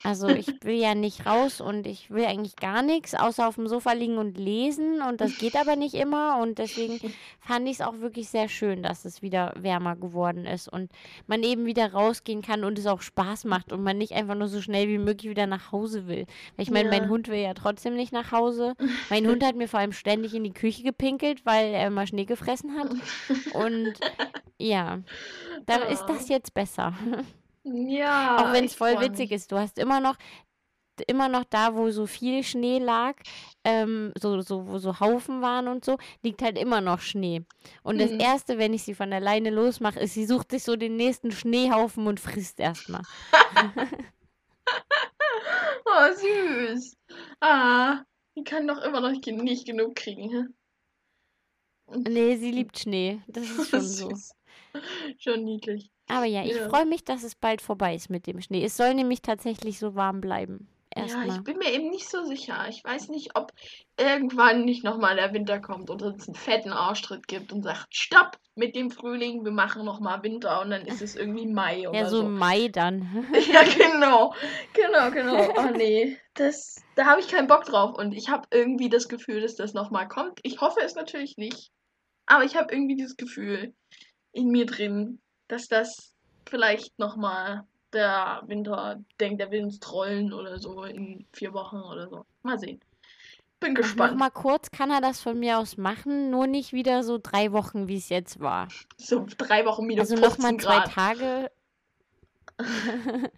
[0.04, 3.68] Also ich will ja nicht raus und ich will eigentlich gar nichts, außer auf dem
[3.68, 5.02] Sofa liegen und lesen.
[5.02, 6.40] Und das geht aber nicht immer.
[6.42, 7.00] Und deswegen
[7.40, 10.92] fand ich es auch wirklich sehr schön, dass es wieder wärmer geworden ist und
[11.28, 14.48] man eben wieder rausgehen kann und es auch Spaß macht und man nicht einfach nur
[14.48, 16.26] so schnell wie möglich wieder nach Hause will.
[16.56, 17.00] Weil ich meine, Ja.
[17.00, 18.74] mein Hund will ja trotzdem nicht nach Hause.
[19.10, 22.26] Mein Hund hat mir vor allem ständig in die Küche gepinkelt, weil er immer Schnee
[22.26, 22.92] gefressen hat.
[23.54, 23.94] Und
[24.58, 25.00] ja,
[25.66, 26.94] da ist das jetzt besser.
[27.64, 28.38] Ja.
[28.38, 29.40] Auch wenn es voll witzig mich.
[29.42, 29.52] ist.
[29.52, 30.16] Du hast immer noch,
[31.08, 33.16] immer noch da, wo so viel Schnee lag,
[33.64, 37.44] ähm, so, so, wo so Haufen waren und so, liegt halt immer noch Schnee.
[37.84, 38.20] Und das Mhm.
[38.20, 42.08] Erste, wenn ich sie von alleine losmache, ist, sie sucht sich so den nächsten Schneehaufen
[42.08, 43.02] und frisst erstmal.
[45.86, 46.96] Oh, süß.
[47.42, 48.04] Ah,
[48.38, 50.30] die kann doch immer noch nicht genug kriegen.
[50.30, 50.46] hä?
[52.08, 53.22] Nee, sie liebt Schnee.
[53.28, 54.10] Das ist schon so.
[54.10, 54.32] Süß.
[55.18, 55.92] Schon niedlich.
[56.12, 56.68] Aber ja, ich Ja.
[56.68, 58.64] freue mich, dass es bald vorbei ist mit dem Schnee.
[58.66, 60.68] Es soll nämlich tatsächlich so warm bleiben.
[60.94, 61.30] Ja, Erstmal.
[61.30, 62.66] ich bin mir eben nicht so sicher.
[62.68, 63.54] Ich weiß nicht, ob
[63.98, 68.38] irgendwann nicht nochmal der Winter kommt und es einen fetten Arschtritt gibt und sagt, stopp
[68.56, 72.10] mit dem Frühling, wir machen nochmal Winter und dann ist es irgendwie Mai oder ja,
[72.10, 72.24] so so.
[72.24, 73.26] im Mai dann.
[73.54, 74.34] Ja, genau.
[74.74, 75.54] Genau, genau.
[75.58, 79.40] Oh nee, das, da habe ich keinen Bock drauf und ich habe irgendwie das Gefühl,
[79.40, 80.42] dass das nochmal kommt.
[80.44, 81.72] Ich hoffe es natürlich nicht,
[82.26, 83.74] aber ich habe irgendwie dieses Gefühl
[84.34, 85.22] in mir drin,
[85.52, 86.14] dass das
[86.50, 92.08] vielleicht nochmal der Winter denkt, der will uns trollen oder so in vier Wochen oder
[92.10, 92.26] so.
[92.42, 92.80] Mal sehen.
[93.60, 94.18] Bin gespannt.
[94.18, 97.88] mal kurz, kann er das von mir aus machen, nur nicht wieder so drei Wochen,
[97.88, 98.68] wie es jetzt war.
[98.98, 100.92] So drei Wochen minus Also 15 nochmal zwei.
[100.92, 101.52] Tage.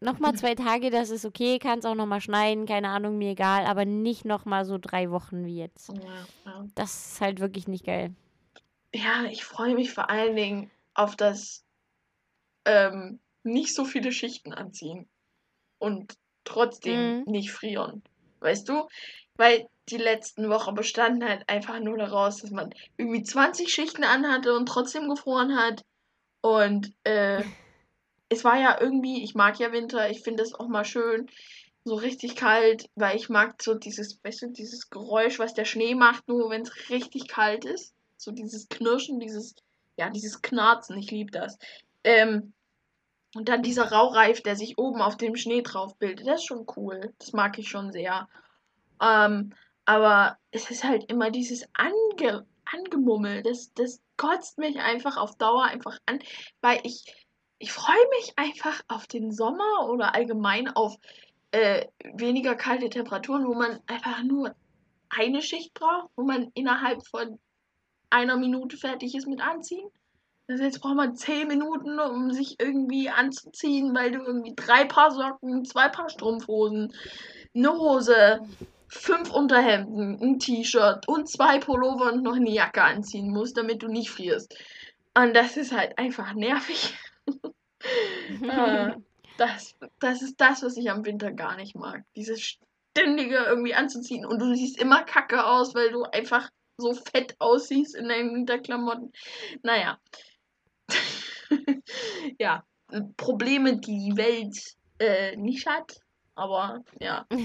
[0.00, 3.66] nochmal zwei Tage, das ist okay, kann es auch nochmal schneien, keine Ahnung, mir egal,
[3.66, 5.88] aber nicht nochmal so drei Wochen wie jetzt.
[5.90, 6.64] Ja, ja.
[6.74, 8.14] Das ist halt wirklich nicht geil.
[8.94, 11.64] Ja, ich freue mich vor allen Dingen auf das
[12.64, 15.08] ähm, nicht so viele Schichten anziehen
[15.78, 17.24] und trotzdem Mhm.
[17.26, 18.02] nicht frieren.
[18.40, 18.88] Weißt du?
[19.36, 24.54] Weil die letzten Wochen bestanden halt einfach nur daraus, dass man irgendwie 20 Schichten anhatte
[24.54, 25.82] und trotzdem gefroren hat.
[26.42, 27.44] Und äh,
[28.28, 31.28] es war ja irgendwie, ich mag ja Winter, ich finde es auch mal schön,
[31.84, 35.94] so richtig kalt, weil ich mag so dieses, weißt du, dieses Geräusch, was der Schnee
[35.94, 37.94] macht, nur wenn es richtig kalt ist.
[38.16, 39.54] So dieses Knirschen, dieses,
[39.96, 41.58] ja, dieses Knarzen, ich liebe das.
[42.04, 42.52] Ähm,
[43.34, 46.66] und dann dieser Raureif, der sich oben auf dem Schnee drauf bildet, das ist schon
[46.76, 47.12] cool.
[47.18, 48.28] Das mag ich schon sehr.
[49.02, 49.52] Ähm,
[49.84, 53.42] aber es ist halt immer dieses Ange Angemummel.
[53.42, 56.18] Das, das kotzt mich einfach auf Dauer einfach an,
[56.60, 57.14] weil ich,
[57.58, 60.96] ich freue mich einfach auf den Sommer oder allgemein auf
[61.52, 64.54] äh, weniger kalte Temperaturen, wo man einfach nur
[65.08, 67.38] eine Schicht braucht, wo man innerhalb von
[68.16, 69.88] einer Minute fertig ist mit Anziehen.
[70.48, 75.10] Also jetzt braucht man zehn Minuten, um sich irgendwie anzuziehen, weil du irgendwie drei Paar
[75.10, 76.92] Socken, zwei Paar Strumpfhosen,
[77.54, 78.40] eine Hose,
[78.86, 83.88] fünf Unterhemden, ein T-Shirt und zwei Pullover und noch eine Jacke anziehen musst, damit du
[83.88, 84.56] nicht frierst.
[85.14, 86.94] Und das ist halt einfach nervig.
[88.42, 88.90] Äh,
[89.36, 92.02] das, das ist das, was ich am Winter gar nicht mag.
[92.16, 92.56] Dieses
[92.96, 97.94] ständige irgendwie anzuziehen und du siehst immer kacke aus, weil du einfach so fett aussiehst
[97.96, 99.12] in deinen Winterklamotten.
[99.62, 99.98] Naja.
[102.38, 102.64] ja,
[103.16, 104.56] Probleme, die die Welt
[104.98, 106.00] äh, nicht hat.
[106.34, 107.26] Aber ja.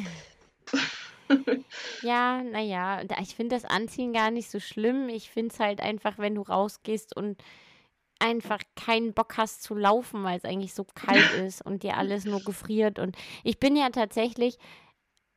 [2.01, 5.07] Ja, naja, ich finde das Anziehen gar nicht so schlimm.
[5.07, 7.41] Ich finde es halt einfach, wenn du rausgehst und
[8.19, 12.25] einfach keinen Bock hast zu laufen, weil es eigentlich so kalt ist und dir alles
[12.25, 12.99] nur gefriert.
[12.99, 14.57] Und ich bin ja tatsächlich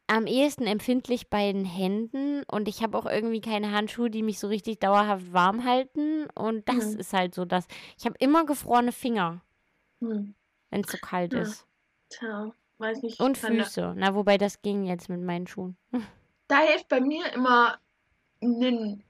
[0.06, 4.38] am ehesten empfindlich bei den Händen und ich habe auch irgendwie keine Handschuhe, die mich
[4.38, 6.26] so richtig dauerhaft warm halten.
[6.34, 7.00] Und das Mhm.
[7.00, 7.66] ist halt so das.
[7.98, 9.40] Ich habe immer gefrorene Finger,
[10.00, 10.34] Hm,
[10.70, 11.40] wenn es so kalt Ja.
[11.40, 11.66] ist.
[12.10, 13.18] tja, weiß nicht.
[13.20, 13.94] Und kann da- Füße.
[13.96, 15.76] Na, wobei das ging jetzt mit meinen Schuhen.
[16.48, 17.78] Da hilft bei mir immer
[18.42, 19.02] ein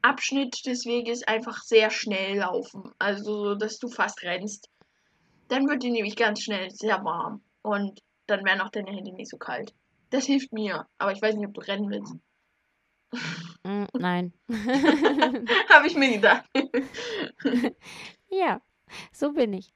[0.00, 2.92] Abschnitt des Weges einfach sehr schnell laufen.
[2.98, 4.70] Also, so, dass du fast rennst.
[5.48, 7.42] Dann wird dir nämlich ganz schnell sehr warm.
[7.62, 9.74] Und dann werden auch deine Hände nicht so kalt.
[10.10, 10.86] Das hilft mir.
[10.98, 12.14] Aber ich weiß nicht, ob du rennen willst.
[13.64, 14.32] Mm, nein.
[15.68, 16.44] Habe ich mir gedacht.
[18.28, 18.60] Ja,
[19.12, 19.72] so bin ich.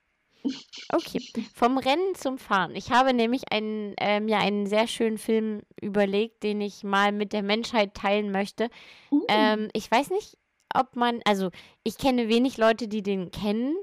[0.93, 1.23] Okay,
[1.55, 2.75] vom Rennen zum Fahren.
[2.75, 7.33] Ich habe nämlich einen, äh, mir einen sehr schönen Film überlegt, den ich mal mit
[7.33, 8.71] der Menschheit teilen möchte.
[9.11, 10.39] Uh, Ähm, ich weiß nicht,
[10.75, 11.51] ob man, also
[11.85, 13.77] ich kenne wenig Leute, die den kennen.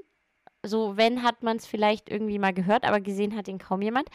[0.66, 4.08] So, wenn, hat man es vielleicht irgendwie mal gehört, aber gesehen hat ihn kaum jemand.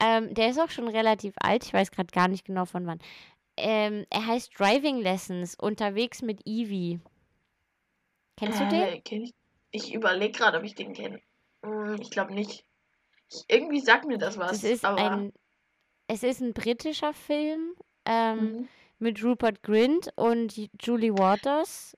[0.00, 3.00] Ähm, der ist auch schon relativ alt, ich weiß gerade gar nicht genau von wann.
[3.56, 7.00] Ähm, er heißt Driving Lessons, unterwegs mit Evie.
[8.36, 8.82] Kennst du den?
[8.82, 9.34] äh, kenn ich
[9.70, 11.20] ich überlege gerade, ob ich den kenne.
[11.62, 12.64] Hm, ich glaube nicht.
[13.48, 14.52] Irgendwie sagt mir das was.
[14.52, 15.32] Das ist aber, ein,
[16.06, 17.74] es ist ein britischer Film
[18.06, 18.68] ähm, Mhm.
[18.98, 21.96] mit Rupert Grint und Julie Waters.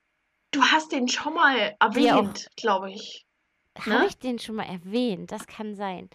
[0.51, 3.25] Du hast den schon mal erwähnt, glaube ich.
[3.79, 4.07] Habe Ne?
[4.09, 5.31] ich den schon mal erwähnt?
[5.31, 6.11] Das kann sein.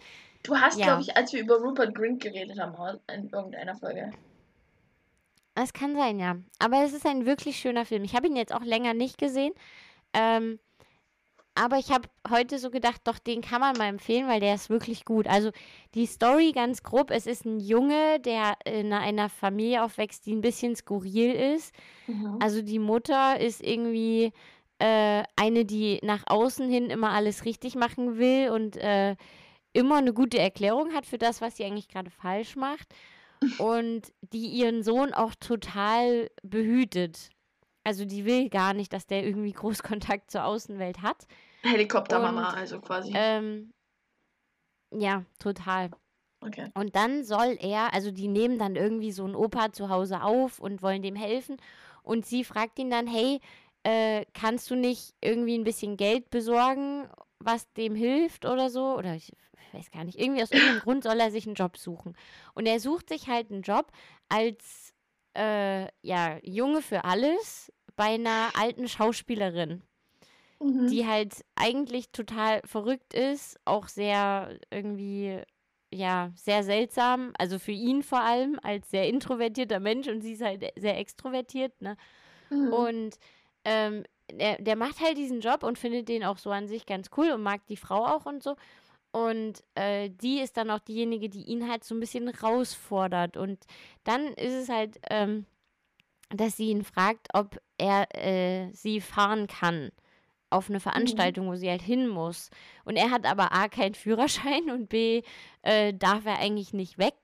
[0.46, 0.86] Du hast, Ja.
[0.86, 2.74] glaube ich, als wir über Rupert Grint geredet haben,
[3.12, 4.12] in irgendeiner Folge.
[5.54, 6.36] Das kann sein, ja.
[6.58, 8.04] Aber es ist ein wirklich schöner Film.
[8.04, 9.52] Ich habe ihn jetzt auch länger nicht gesehen.
[10.12, 10.58] Ähm,
[11.54, 14.68] aber ich habe heute so gedacht, doch, den kann man mal empfehlen, weil der ist
[14.68, 15.26] wirklich gut.
[15.26, 15.50] Also
[15.94, 20.42] die Story ganz grob, es ist ein Junge, der in einer Familie aufwächst, die ein
[20.42, 21.74] bisschen skurril ist.
[22.06, 22.36] Mhm.
[22.40, 24.34] Also die Mutter ist irgendwie
[24.78, 29.16] äh, eine, die nach außen hin immer alles richtig machen will und äh,
[29.76, 32.94] immer eine gute Erklärung hat für das, was sie eigentlich gerade falsch macht.
[33.58, 37.28] Und die ihren Sohn auch total behütet.
[37.84, 41.26] Also die will gar nicht, dass der irgendwie Großkontakt zur Außenwelt hat.
[41.62, 43.12] Helikoptermama, und, also quasi.
[43.14, 43.72] Ähm,
[44.90, 45.90] ja, total.
[46.40, 46.70] okay.
[46.74, 50.58] Und dann soll er, also die nehmen dann irgendwie so einen Opa zu Hause auf
[50.58, 51.58] und wollen dem helfen.
[52.02, 53.40] Und sie fragt ihn dann, hey,
[53.82, 57.08] äh, kannst du nicht irgendwie ein bisschen Geld besorgen,
[57.46, 58.96] was dem hilft oder so?
[58.96, 59.32] Oder ich
[59.72, 60.18] weiß gar nicht.
[60.18, 62.16] Irgendwie aus irgendeinem Grund soll er sich einen Job suchen.
[62.54, 63.92] Und er sucht sich halt einen Job
[64.28, 64.92] als
[65.36, 69.82] äh, ja, Junge für alles bei einer alten Schauspielerin
[70.60, 70.88] Mhm.
[70.88, 75.40] die halt eigentlich total verrückt ist, auch sehr irgendwie,
[75.92, 80.42] ja, sehr seltsam, also für ihn vor allem als sehr introvertierter Mensch und sie ist
[80.42, 81.96] halt sehr extrovertiert, ne?
[82.50, 82.72] Mhm.
[82.72, 83.18] Und
[83.64, 87.10] ähm, der, der macht halt diesen Job und findet den auch so an sich ganz
[87.16, 88.56] cool und mag die Frau auch und so.
[89.12, 93.36] Und äh, die ist dann auch diejenige, die ihn halt so ein bisschen herausfordert.
[93.36, 93.64] Und
[94.04, 95.46] dann ist es halt, ähm,
[96.30, 99.90] dass sie ihn fragt, ob er äh, sie fahren kann
[100.50, 102.50] auf eine Veranstaltung, wo sie halt hin muss.
[102.84, 105.22] Und er hat aber A, keinen Führerschein und B,
[105.62, 107.16] äh, darf er eigentlich nicht weg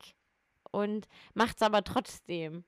[0.70, 2.64] und macht es aber trotzdem.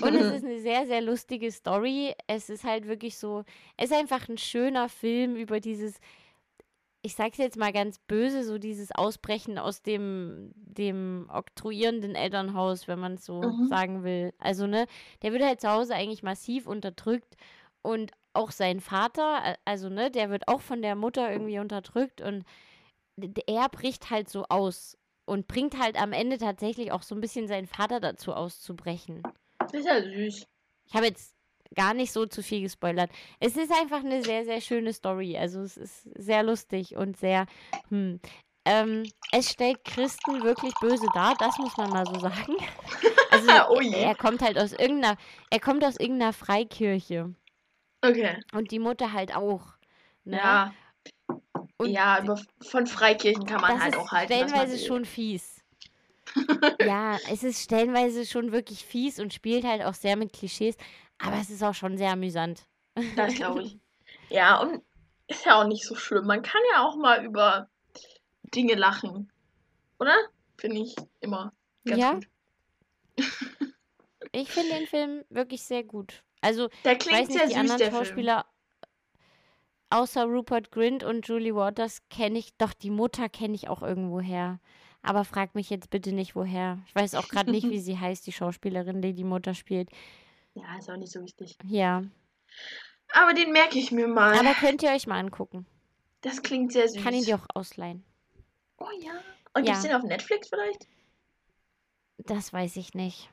[0.00, 2.14] Und es ist eine sehr, sehr lustige Story.
[2.26, 3.44] Es ist halt wirklich so,
[3.76, 6.00] es ist einfach ein schöner Film über dieses,
[7.02, 12.98] ich sag's jetzt mal ganz böse, so dieses Ausbrechen aus dem, dem oktroyierenden Elternhaus, wenn
[12.98, 13.66] man es so Mhm.
[13.68, 14.32] sagen will.
[14.38, 14.86] Also, ne,
[15.22, 17.36] der wird halt zu Hause eigentlich massiv unterdrückt
[17.82, 22.44] und auch sein Vater, also, ne, der wird auch von der Mutter irgendwie unterdrückt und
[23.46, 24.96] er bricht halt so aus
[25.30, 29.22] und bringt halt am Ende tatsächlich auch so ein bisschen seinen Vater dazu auszubrechen.
[29.60, 30.44] Das ist ja süß.
[30.86, 31.36] Ich habe jetzt
[31.76, 33.10] gar nicht so zu viel gespoilert.
[33.38, 35.38] Es ist einfach eine sehr, sehr schöne Story.
[35.38, 37.46] Also es ist sehr lustig und sehr,
[37.90, 38.20] hm.
[38.66, 42.56] Ähm, es stellt Christen wirklich böse dar, das muss man mal so sagen.
[43.32, 44.02] Also Oh je.
[44.02, 45.16] er kommt halt aus irgendeiner,
[45.50, 47.32] er kommt aus irgendeiner Freikirche
[48.02, 48.42] Okay.
[48.52, 49.74] und die Mutter halt auch.
[50.24, 50.36] Ne?
[50.36, 50.74] Ja.
[51.80, 54.32] Und ja, über, von Freikirchen kann man halt auch halten.
[54.32, 55.62] stellenweise schon fies.
[56.80, 60.76] ja, es ist stellenweise schon wirklich fies und spielt halt auch sehr mit Klischees,
[61.18, 62.66] aber es ist auch schon sehr amüsant.
[63.16, 63.78] Das glaube ich.
[64.32, 64.80] Ja, und
[65.26, 66.24] ist ja auch nicht so schlimm.
[66.26, 67.68] Man kann ja auch mal über
[68.54, 69.32] Dinge lachen.
[69.98, 70.14] Oder?
[70.56, 71.52] Finde ich immer
[71.84, 72.12] ganz Ja.
[72.14, 72.28] gut.
[74.30, 76.22] Ich finde den Film wirklich sehr gut.
[76.42, 78.04] Also, Der ich weiß klingt sehr nicht, die süß, anderen der Film.
[79.90, 84.20] Außer Rupert Grint und Julie Waters kenne ich, doch die Mutter kenne ich auch irgendwo
[84.20, 84.60] her.
[85.02, 86.78] Aber frag mich jetzt bitte nicht, woher.
[86.86, 89.90] Ich weiß auch gerade nicht, wie sie heißt, die Schauspielerin, die die Mutter spielt.
[90.54, 91.56] Ja, ist auch nicht so wichtig.
[91.64, 92.02] Ja,
[93.12, 94.38] Aber den merke ich mir mal.
[94.38, 95.66] aber könnt ihr euch mal angucken.
[96.20, 97.02] das klingt sehr süß.
[97.02, 98.04] Kann ihn dir auch ausleihen.
[98.78, 99.12] Oh ja.
[99.54, 99.72] Und Ja.
[99.72, 100.86] gibt's den auf Netflix vielleicht?
[102.18, 103.30] Das weiß ich nicht.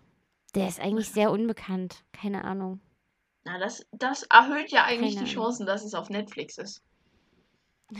[0.55, 2.03] Der ist eigentlich sehr unbekannt.
[2.13, 2.79] Keine Ahnung.
[3.47, 5.33] Na, das, das erhöht ja eigentlich Keine die.
[5.33, 6.83] Chancen, dass es auf Netflix ist.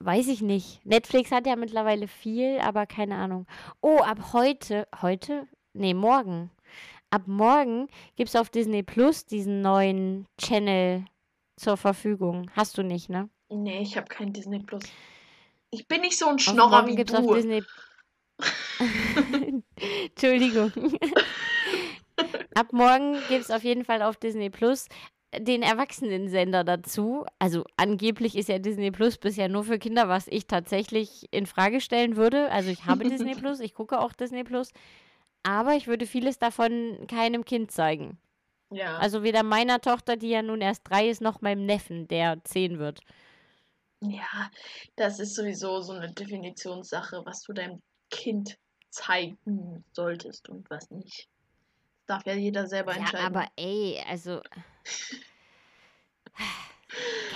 [0.00, 0.86] Weiß ich nicht.
[0.86, 3.48] Netflix hat ja mittlerweile viel, aber keine Ahnung.
[3.80, 5.48] Oh, ab heute, heute?
[5.72, 6.52] Nee, morgen.
[7.10, 11.04] Ab morgen gibt es auf Disney Plus diesen neuen Channel
[11.56, 12.48] zur Verfügung.
[12.54, 13.28] Hast du nicht, ne?
[13.48, 14.84] Nee, ich habe kein Disney Plus.
[15.70, 17.34] Ich bin nicht so ein Auf Schnorrer wie gibt's auf du.
[17.34, 17.64] Disney.
[20.10, 20.72] Entschuldigung.
[22.58, 24.88] Ab morgen gibt es auf jeden Fall auf Disney Plus
[25.32, 27.24] den Erwachsenensender dazu.
[27.38, 31.80] Also angeblich ist ja Disney Plus bisher nur für Kinder, was ich tatsächlich in Frage
[31.80, 32.50] stellen würde.
[32.50, 34.72] Also ich habe Disney Plus, ich gucke auch Disney Plus,
[35.44, 38.18] aber ich würde vieles davon keinem Kind zeigen.
[38.70, 38.98] Ja.
[38.98, 42.80] Also weder meiner Tochter, die ja nun erst drei ist, noch meinem Neffen, der zehn
[42.80, 43.02] wird.
[44.00, 44.50] Ja,
[44.96, 47.80] das ist sowieso so eine Definitionssache, was du deinem
[48.10, 48.58] Kind
[48.90, 51.28] zeigen solltest und was nicht.
[52.08, 53.26] Darf ja jeder selber Ja, entscheiden.
[53.36, 54.40] aber ey, also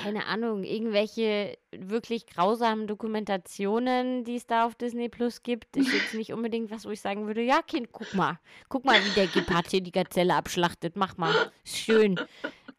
[0.03, 6.15] keine Ahnung, irgendwelche wirklich grausamen Dokumentationen, die es da auf Disney Plus gibt, ist jetzt
[6.15, 8.41] nicht unbedingt was, wo ich sagen würde, ja, Kind, guck mal.
[8.69, 10.97] Guck mal, wie der Gepard hier die Gazelle abschlachtet.
[10.97, 11.53] Mach mal.
[11.65, 12.19] Ist schön.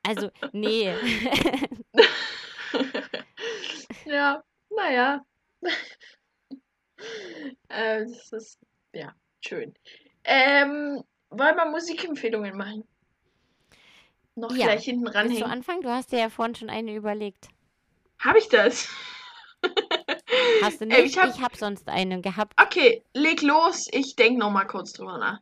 [0.02, 0.94] Also, nee.
[4.06, 4.44] ja,
[4.76, 5.24] naja.
[7.70, 8.60] äh, das ist,
[8.94, 9.74] ja, schön.
[10.26, 11.04] Ähm,
[11.38, 12.84] wollen wir Musikempfehlungen machen?
[14.36, 14.66] Noch Ja.
[14.66, 15.44] gleich hinten Willst du ranhängen.
[15.44, 15.82] anfangen?
[15.82, 17.48] Du hast dir ja vorhin schon eine überlegt.
[18.20, 18.90] Habe ich das?
[20.62, 21.00] Hast du nicht?
[21.00, 22.54] ich hab- ich habe sonst eine gehabt.
[22.62, 23.88] Okay, leg los.
[23.92, 25.40] Ich denke noch mal kurz drüber nach.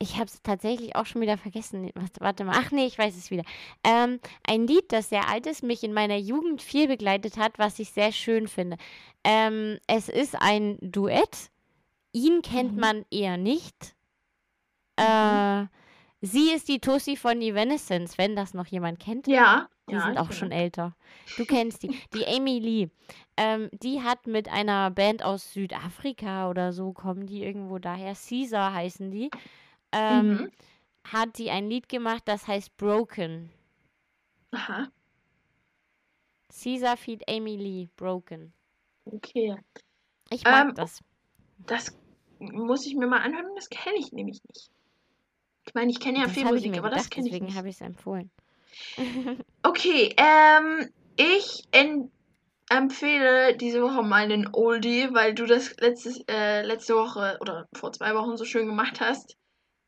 [0.00, 1.90] Ich habe es tatsächlich auch schon wieder vergessen.
[2.18, 2.56] Warte mal.
[2.58, 3.44] Ach nee, ich weiß es wieder.
[3.84, 7.78] Ähm, ein Lied, das sehr alt ist, mich in meiner Jugend viel begleitet hat, was
[7.78, 8.76] ich sehr schön finde.
[9.22, 11.50] Ähm, es ist ein Duett.
[12.12, 12.80] Ihn kennt Mhm.
[12.80, 13.93] man eher nicht.
[16.24, 19.26] Sie ist die Tussi von Evanescence, wenn das noch jemand kennt.
[19.26, 19.68] Ja.
[19.90, 20.96] Die ja, sind auch schon älter.
[21.36, 21.90] Du kennst die.
[22.14, 22.88] Die Amy Lee.
[23.36, 28.14] Ähm, die hat mit einer Band aus Südafrika oder so, kommen die irgendwo daher.
[28.14, 29.30] Caesar heißen die.
[29.92, 30.50] Ähm, Mhm.
[31.06, 33.50] Hat die ein Lied gemacht, das heißt Broken.
[34.52, 34.88] Aha,
[36.48, 37.88] Caesar feed Amy Lee.
[37.96, 38.52] Broken.
[39.04, 39.56] okay.
[40.30, 41.02] Ich mag Ähm, das.
[41.58, 41.96] Das
[42.38, 43.54] muss ich mir mal anhören.
[43.56, 44.70] Das kenne ich nämlich nicht.
[45.66, 47.68] Ich meine, ich kenne ja das viel Musik, aber das gedacht, kenne ich deswegen habe
[47.68, 48.30] ich es empfohlen.
[49.62, 51.62] Okay, ähm, ich
[52.68, 57.92] empfehle diese Woche mal einen Oldie, weil du das letztes, äh, letzte Woche oder vor
[57.92, 59.36] zwei Wochen so schön gemacht hast.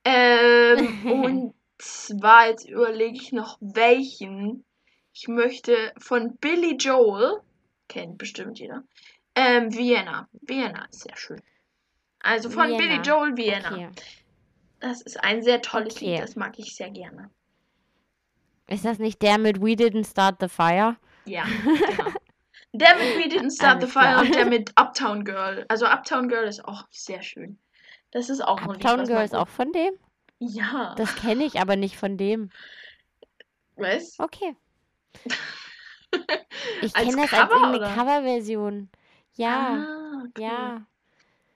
[0.04, 4.64] Ähm, und zwar, jetzt überlege ich noch welchen.
[5.12, 7.40] Ich möchte von Billy Joel,
[7.88, 8.84] kennt bestimmt jeder,
[9.34, 10.28] ähm, Vienna.
[10.42, 11.42] Vienna ist sehr schön.
[12.20, 13.02] Also von Billy Vienna.
[13.02, 13.72] Joel Vienna.
[13.72, 13.90] Okay.
[14.80, 16.14] Das ist ein sehr tolles Okay.
[16.14, 17.30] Lied, das mag ich sehr gerne.
[18.68, 20.96] Ist das nicht der mit We Didn't Start the Fire?
[21.24, 22.10] Ja, genau.
[22.72, 24.20] Der mit We Didn't Start the Alles Fire klar.
[24.22, 25.64] und der mit Uptown Girl.
[25.68, 27.58] Also Uptown Girl ist auch sehr schön.
[28.10, 29.92] Das ist auch ein Lied, Uptown was Girl ist auch von dem?
[30.38, 30.94] Ja.
[30.96, 32.50] Das kenne ich, aber nicht von dem.
[33.76, 34.56] weißt Okay.
[36.82, 37.94] Ich kenne das als irgendeine?
[37.94, 38.88] Coverversion.
[39.34, 40.42] Ja, Ah, okay.
[40.42, 40.86] ja.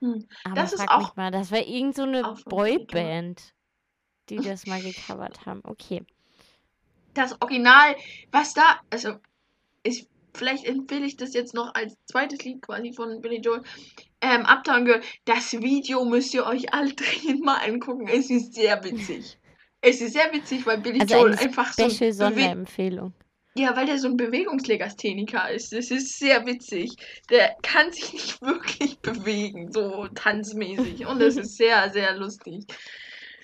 [0.01, 0.27] Hm.
[0.43, 2.41] Aber Das ist frag auch- mich mal, das war irgend so eine auch.
[2.45, 3.53] Boyband,
[4.29, 5.61] die das mal gecovert haben.
[5.63, 6.03] Okay.
[7.13, 7.95] Das Original,
[8.31, 9.15] was da, also
[9.83, 13.63] ich, vielleicht empfehle ich das jetzt noch als zweites Lied quasi von Billy Joel.
[14.21, 18.07] Ähm, Uptown Girl, das Video müsst ihr euch alle dringend mal angucken.
[18.07, 19.37] Es ist sehr witzig.
[19.81, 23.13] Es ist sehr witzig, weil Billy Also Joel eine einfach so Special Bewe- Sonderempfehlung.
[23.53, 25.73] Ja, weil der so ein Bewegungslegastheniker ist.
[25.73, 26.95] Das ist sehr witzig.
[27.29, 31.05] Der kann sich nicht wirklich bewegen, so tanzmäßig.
[31.05, 32.65] Und das ist sehr, sehr lustig.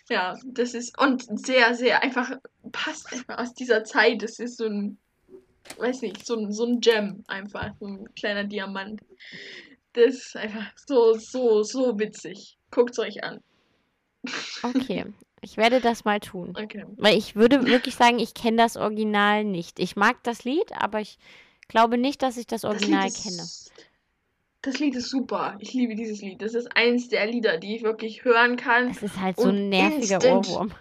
[0.10, 0.98] Ja, das ist.
[0.98, 2.32] Und sehr, sehr einfach.
[2.72, 4.22] Passt einfach aus dieser Zeit.
[4.22, 4.98] Das ist so ein.
[5.78, 7.72] Weiß nicht, so ein, so ein Gem einfach.
[7.80, 9.02] So ein kleiner Diamant.
[9.92, 12.58] Das ist einfach so, so, so witzig.
[12.72, 13.42] Guckt's euch an.
[14.64, 15.06] Okay.
[15.42, 16.56] Ich werde das mal tun.
[16.58, 16.86] Okay.
[16.98, 19.80] Weil ich würde wirklich sagen, ich kenne das Original nicht.
[19.80, 21.20] Ich mag das Lied, aber ich
[21.68, 23.48] glaube nicht, dass ich das Das Original ist, kenne.
[24.64, 25.56] Das Lied ist super.
[25.60, 26.42] Ich liebe dieses Lied.
[26.42, 28.90] Das ist eins der Lieder, die ich wirklich hören kann.
[28.90, 30.74] Es ist halt so ein nerviger Ohrwurm.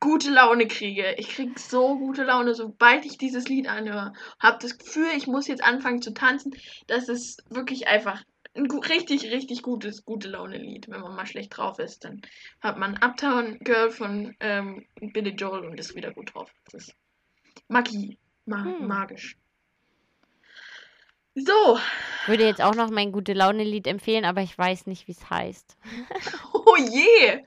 [0.00, 1.14] gute Laune kriege.
[1.16, 4.12] Ich kriege so gute Laune, sobald ich dieses Lied anhöre.
[4.38, 6.54] Hab das Gefühl, ich muss jetzt anfangen zu tanzen.
[6.86, 8.22] Das ist wirklich einfach
[8.56, 10.88] ein richtig, richtig gutes, gute Laune-Lied.
[10.88, 12.22] Wenn man mal schlecht drauf ist, dann
[12.60, 16.50] hat man Uptown Girl von ähm, Billy Joel und ist wieder gut drauf.
[16.64, 16.96] Das ist
[17.68, 18.18] Magie.
[18.46, 18.86] Ma Hm.
[18.86, 19.36] Magisch.
[21.34, 21.78] So.
[22.22, 25.28] Ich würde jetzt auch noch mein gute Laune-Lied empfehlen, aber ich weiß nicht, wie es
[25.30, 25.76] heißt.
[26.68, 27.44] Oh je.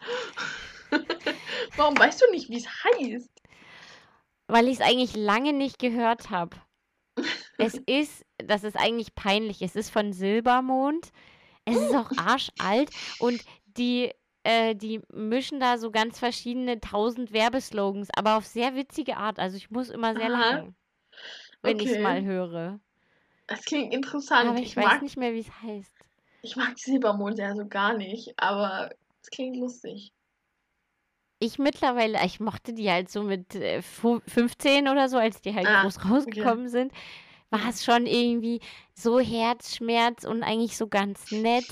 [1.75, 3.29] Warum weißt du nicht, wie es heißt?
[4.47, 6.55] Weil ich es eigentlich lange nicht gehört habe.
[7.59, 9.61] Es ist, das ist eigentlich peinlich.
[9.61, 11.11] Es ist von Silbermond.
[11.65, 14.11] Es ist auch arschalt und die,
[14.43, 19.39] äh, die mischen da so ganz verschiedene tausend Werbeslogans, aber auf sehr witzige Art.
[19.39, 20.51] Also ich muss immer sehr Aha.
[20.51, 20.75] lachen,
[21.61, 22.03] wenn ich es Okay.
[22.03, 22.79] mal höre.
[23.47, 24.49] Das klingt interessant.
[24.49, 25.95] Aber ich, ich weiß mag, nicht mehr, wie es heißt.
[26.41, 28.89] ich mag Silbermond ja so gar nicht, aber
[29.21, 30.13] es klingt lustig.
[31.41, 35.55] Ich mittlerweile, ich mochte die halt so mit äh, fu- 15 oder so, als die
[35.55, 36.91] halt Ah, groß rausgekommen sind,
[37.49, 38.61] war es schon irgendwie
[38.93, 41.65] so Herzschmerz und eigentlich so ganz nett.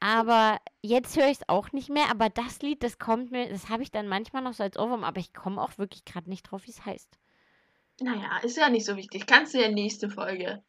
[0.00, 2.10] Aber jetzt höre ich es auch nicht mehr.
[2.10, 5.04] Aber das Lied, das kommt mir, das habe ich dann manchmal noch so als Ohrwurm,
[5.04, 7.18] aber ich komme auch wirklich gerade nicht drauf, wie es heißt.
[8.00, 9.26] Naja, ist ja nicht so wichtig.
[9.26, 10.62] Kannst du ja nächste Folge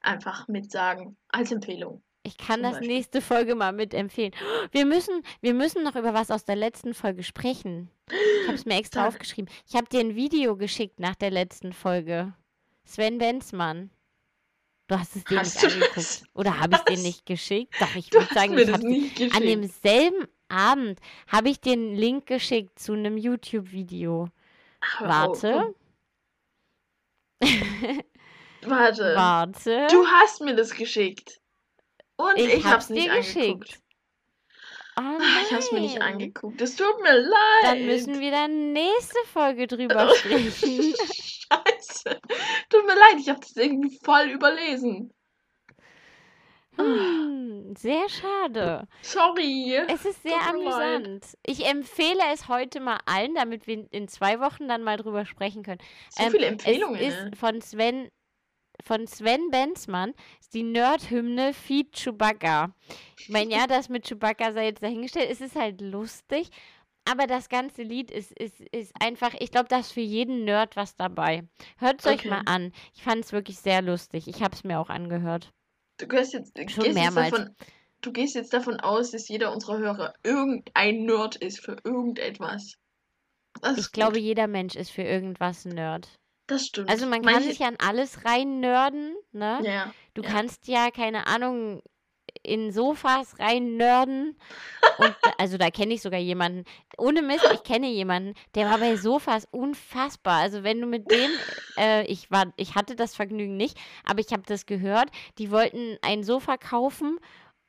[0.00, 1.16] einfach mitsagen.
[1.28, 2.02] Als Empfehlung.
[2.24, 2.88] Ich kann das Beispiel.
[2.88, 4.32] nächste Folge mal mitempfehlen.
[4.72, 7.90] Wir müssen, wir müssen noch über was aus der letzten Folge sprechen.
[8.10, 9.52] Ich habe es mir extra aufgeschrieben.
[9.66, 12.34] Ich habe dir ein Video geschickt nach der letzten Folge.
[12.92, 13.90] Sven Benzmann.
[14.86, 15.96] Du hast es dir Hast nicht angeguckt.
[15.96, 16.24] das?
[16.34, 17.02] Oder habe ich dir Was?
[17.02, 17.74] nicht geschickt?
[17.80, 19.34] Doch, ich würde sagen, mir ich habe geschickt.
[19.34, 24.28] an demselben Abend habe ich dir einen Link geschickt zu einem YouTube-Video.
[24.98, 25.54] Hör Warte.
[25.56, 25.74] auf.
[28.62, 29.14] Warte.
[29.16, 29.86] Warte.
[29.90, 31.40] Du hast mir das geschickt.
[32.16, 33.80] Und ich, ich hab's hab's nicht dir angeguckt.
[34.96, 36.60] Oh Ah, Ich hab's mir nicht angeguckt.
[36.60, 37.62] Das tut mir leid.
[37.64, 40.94] Dann müssen wir dann nächste Folge drüber sprechen.
[40.94, 42.20] Scheiße.
[42.68, 45.12] Tut mir leid, ich hab das irgendwie voll überlesen.
[46.76, 48.86] Hm, sehr schade.
[49.02, 49.74] Sorry.
[49.88, 50.96] Es ist sehr mir leid.
[50.96, 51.26] amüsant.
[51.44, 55.62] Ich empfehle es heute mal allen, damit wir in zwei Wochen dann mal drüber sprechen
[55.62, 55.80] können.
[56.10, 56.96] So Ähm, viele Empfehlungen.
[57.00, 57.28] Es ne?
[57.30, 58.08] ist von Sven,
[58.82, 62.74] von Sven Benzmann, ist die Nerd-Hymne Feed Chewbacca.
[63.18, 65.30] Ich meine, ja, das mit Chewbacca sei jetzt dahingestellt.
[65.30, 66.50] Es ist halt lustig,
[67.04, 70.76] aber das ganze Lied ist, ist, ist einfach, ich glaube, da ist für jeden Nerd
[70.76, 71.44] was dabei.
[71.78, 72.28] Hört es euch Okay.
[72.28, 72.72] mal an.
[72.94, 74.28] Ich fand es wirklich sehr lustig.
[74.28, 75.52] Ich habe es mir auch angehört.
[75.98, 77.30] Du gehst jetzt, Schon gehst jetzt mehrmals.
[77.30, 77.56] davon,
[78.02, 82.74] du gehst jetzt davon aus, dass jeder unserer Hörer irgendein Nerd ist für irgendetwas.
[83.76, 86.18] Ich glaube, jeder Mensch ist für irgendwas ein Nerd.
[86.52, 86.88] Das stimmt.
[86.88, 89.60] Also man kann Manche- sich an alles rein nerden, ne?
[89.64, 89.94] Ja.
[90.14, 90.30] Du ja.
[90.30, 91.82] kannst ja, keine Ahnung,
[92.42, 94.36] in Sofas rein nerden.
[94.98, 96.64] Und da, also da kenne ich sogar jemanden.
[96.98, 100.40] Ohne Mist, ich kenne jemanden, der war bei Sofas unfassbar.
[100.40, 101.30] Also wenn du mit dem,
[101.78, 105.98] äh, ich war, ich hatte das Vergnügen nicht, aber ich habe das gehört, die wollten
[106.02, 107.18] ein Sofa kaufen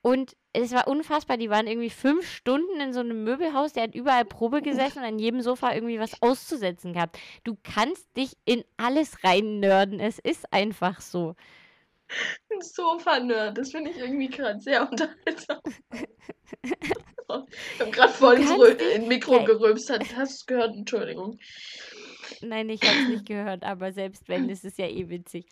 [0.04, 1.38] und es war unfassbar.
[1.38, 5.06] Die waren irgendwie fünf Stunden in so einem Möbelhaus, der hat überall Probe gesessen und
[5.06, 7.18] an jedem Sofa irgendwie was auszusetzen gehabt.
[7.44, 10.00] Du kannst dich in alles rein nerden.
[10.00, 11.36] Es ist einfach so.
[12.52, 15.60] Ein Sofa-Nerd, das finde ich irgendwie gerade sehr unterhaltsam.
[16.64, 18.52] ich habe gerade voll ins,
[18.96, 19.46] in Mikro Ja.
[19.46, 19.90] gerülpst.
[19.90, 20.76] Hast du es gehört?
[20.76, 21.40] Entschuldigung.
[22.42, 25.48] Nein, ich habe es nicht gehört, aber selbst wenn, ist es ja eh witzig.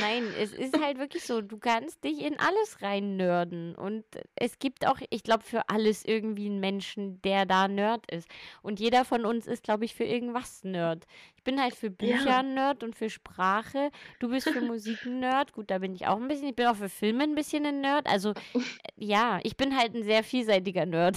[0.00, 3.74] Nein, es ist halt wirklich so, du kannst dich in alles rein nerden.
[3.74, 4.04] Und
[4.36, 8.28] es gibt auch, ich glaube, für alles irgendwie einen Menschen, der da Nerd ist.
[8.62, 11.06] Und jeder von uns ist, glaube ich, für irgendwas Nerd.
[11.36, 12.42] Ich bin halt für Bücher Ja.
[12.42, 13.90] Nerd und für Sprache.
[14.18, 15.52] Du bist für Musik Nerd.
[15.52, 16.48] Gut, da bin ich auch ein bisschen.
[16.48, 18.06] Ich bin auch für Filme ein bisschen ein Nerd.
[18.06, 18.60] Also, äh,
[18.96, 21.16] ja, ich bin halt ein sehr vielseitiger Nerd.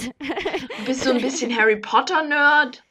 [0.77, 2.83] Du bist so ein bisschen Harry Potter-Nerd.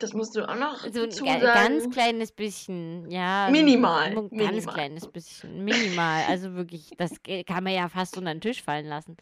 [0.00, 1.80] Das musst du auch noch So ein dazu ga- sagen.
[1.80, 3.48] ganz kleines bisschen, ja.
[3.50, 4.74] Minimal, Ein ganz minimal.
[4.74, 5.64] kleines bisschen.
[5.64, 6.22] Minimal.
[6.28, 7.12] Also wirklich, das
[7.46, 9.16] kann man ja fast unter den Tisch fallen lassen.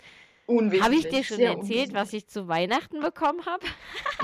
[0.46, 0.82] Unwesentlich.
[0.82, 3.66] Habe ich dir schon sehr erzählt, was ich zu Weihnachten bekommen habe?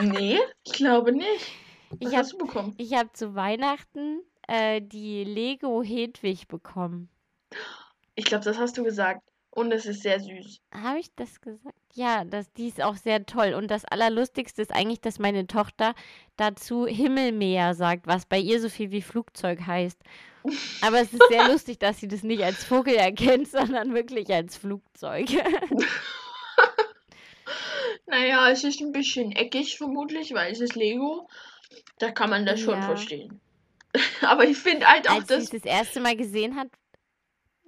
[0.03, 1.53] Nee, ich glaube nicht.
[1.91, 2.75] Was Ich habe hast du bekommen?
[2.79, 7.09] ich hab zu Weihnachten äh, die Lego Hedwig bekommen.
[8.15, 9.23] Ich glaube, das hast du gesagt.
[9.55, 10.61] Und es ist sehr süß.
[10.73, 11.77] Habe ich das gesagt?
[11.93, 13.53] Ja, das, die ist auch sehr toll.
[13.53, 15.95] Und das Allerlustigste ist eigentlich, dass meine Tochter
[16.37, 19.99] dazu Himmelmäher sagt, was bei ihr so viel wie Flugzeug heißt.
[20.81, 24.57] Aber es ist sehr lustig, dass sie das nicht als Vogel erkennt, sondern wirklich als
[24.57, 25.27] Flugzeug.
[28.07, 31.29] Naja, es ist ein bisschen eckig vermutlich, weil es ist Lego.
[31.99, 32.83] Da kann man das schon Ja.
[32.83, 33.41] verstehen.
[34.23, 36.69] Aber ich finde halt auch Als sie es das, das erste Mal gesehen hat,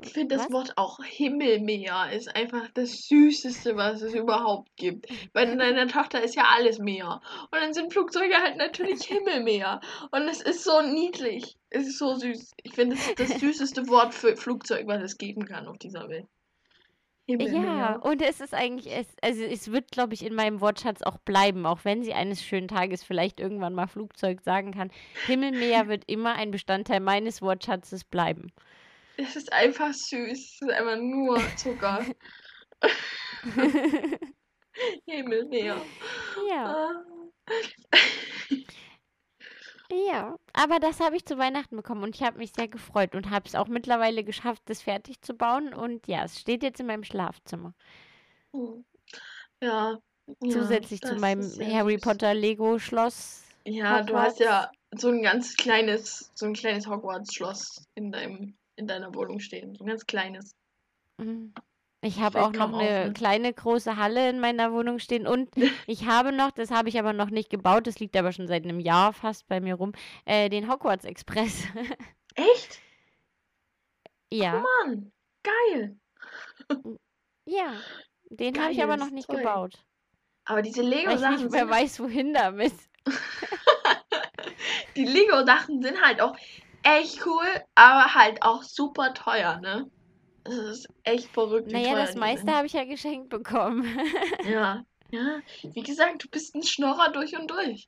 [0.02, 0.50] ich finde das?
[0.50, 5.06] Wort auch Himmelmeer ist einfach das Süßeste, was es überhaupt gibt.
[5.32, 7.20] Weil in deiner Tochter ist ja alles Meer.
[7.50, 9.80] Und dann sind Flugzeuge halt natürlich Himmelmeer.
[10.10, 11.56] Und es ist so niedlich.
[11.70, 12.52] Es ist so süß.
[12.62, 16.08] Ich finde, es ist das süßeste Wort für Flugzeug, was es geben kann auf dieser
[16.08, 16.26] Welt.
[17.26, 18.00] Ja, Himmelmeer.
[18.02, 21.64] und es ist eigentlich, es, also es wird, glaube ich, in meinem Wortschatz auch bleiben,
[21.64, 24.90] auch wenn sie eines schönen Tages vielleicht irgendwann mal Flugzeug sagen kann.
[25.26, 28.52] Himmelmäher wird immer ein Bestandteil meines Wortschatzes bleiben.
[29.16, 30.30] Es ist einfach süß.
[30.30, 32.04] Es ist einfach nur Zucker.
[35.06, 35.80] Himmelmeer.
[36.50, 37.04] ja, Ah.
[39.90, 40.36] ja.
[40.52, 43.46] Aber das habe ich zu Weihnachten bekommen und ich habe mich sehr gefreut und habe
[43.46, 45.72] es auch mittlerweile geschafft, das fertig zu bauen.
[45.74, 47.74] Und ja, es steht jetzt in meinem Schlafzimmer.
[48.52, 48.84] Hm.
[49.62, 49.98] Ja.
[50.42, 51.42] ja, Zusätzlich zu das meinem
[51.72, 51.98] Harry.
[51.98, 53.44] Potter Lego Schloss.
[53.66, 58.86] Ja, du hast ja so ein ganz kleines, so ein kleines Hogwarts-Schloss in deinem, in
[58.86, 59.74] deiner Wohnung stehen.
[59.74, 60.54] So ein ganz kleines.
[61.18, 61.54] Mhm.
[62.04, 63.12] Ich habe auch noch auf, eine ne?
[63.14, 65.50] kleine große Halle in meiner Wohnung stehen und
[65.86, 68.64] ich habe noch, das habe ich aber noch nicht gebaut, das liegt aber schon seit
[68.64, 69.92] einem Jahr fast bei mir rum,
[70.26, 71.64] äh, den Hogwarts Express.
[72.34, 72.80] Echt?
[74.30, 75.12] ja, Mann,
[75.42, 75.96] geil.
[77.46, 77.72] ja,
[78.28, 79.38] den habe ich aber noch nicht Zeug.
[79.38, 79.86] gebaut,
[80.44, 82.74] Aber diese weil ich Lego-Sachen nicht mehr weiß, wohin damit.
[84.96, 86.36] die Lego-Sachen sind halt auch
[86.84, 89.90] echt cool, aber halt auch super teuer, ne?
[90.44, 91.72] Das ist echt verrückt.
[91.72, 93.84] Naja, das meiste habe ich ja geschenkt bekommen.
[94.44, 95.40] Ja, ja.
[95.62, 97.86] Wie gesagt, du bist ein Schnorrer durch und durch.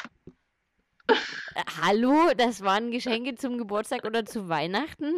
[1.08, 5.12] Äh, Hallo, das waren Geschenke zum Geburtstag oder zu Weihnachten?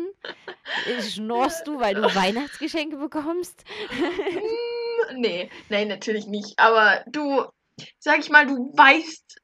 [0.87, 3.65] Äh, Schnorrst du, weil du Weihnachtsgeschenke bekommst?
[3.89, 6.59] Hm, nee, nein, natürlich nicht.
[6.59, 7.45] Aber du,
[8.01, 9.41] sag ich mal, du weißt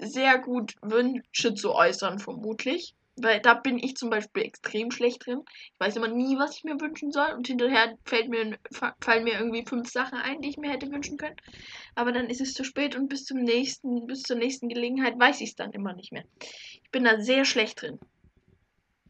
[0.00, 2.94] sehr gut Wünsche zu äußern, vermutlich.
[3.22, 5.42] Weil da bin ich zum Beispiel extrem schlecht drin.
[5.46, 7.32] Ich weiß immer nie, was ich mir wünschen soll.
[7.36, 8.58] Und hinterher fällt mir,
[9.00, 11.36] fallen mir irgendwie fünf Sachen ein, die ich mir hätte wünschen können.
[11.94, 15.40] Aber dann ist es zu spät und bis zum nächsten, bis zur nächsten Gelegenheit weiß
[15.40, 16.24] ich es dann immer nicht mehr.
[16.40, 17.98] Ich bin da sehr schlecht drin.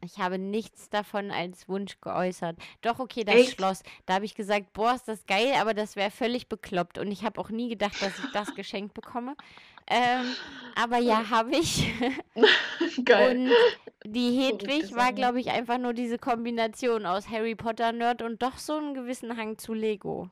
[0.02, 2.56] Ich habe nichts davon als Wunsch geäußert.
[2.80, 3.56] Doch, okay, das Echt?
[3.56, 3.82] Schloss.
[4.06, 6.98] Da habe ich gesagt, boah, ist das geil, aber das wäre völlig bekloppt.
[6.98, 9.36] Und ich habe auch nie gedacht, dass ich das geschenkt bekomme.
[9.86, 10.34] Ähm,
[10.76, 11.92] aber ja, habe ich.
[13.04, 13.36] Geil.
[13.36, 13.50] Und
[14.04, 15.14] die Hedwig war, Sache.
[15.14, 19.58] glaube ich, einfach nur diese Kombination aus Harry Potter-Nerd und doch so einen gewissen Hang
[19.58, 20.30] zu Lego.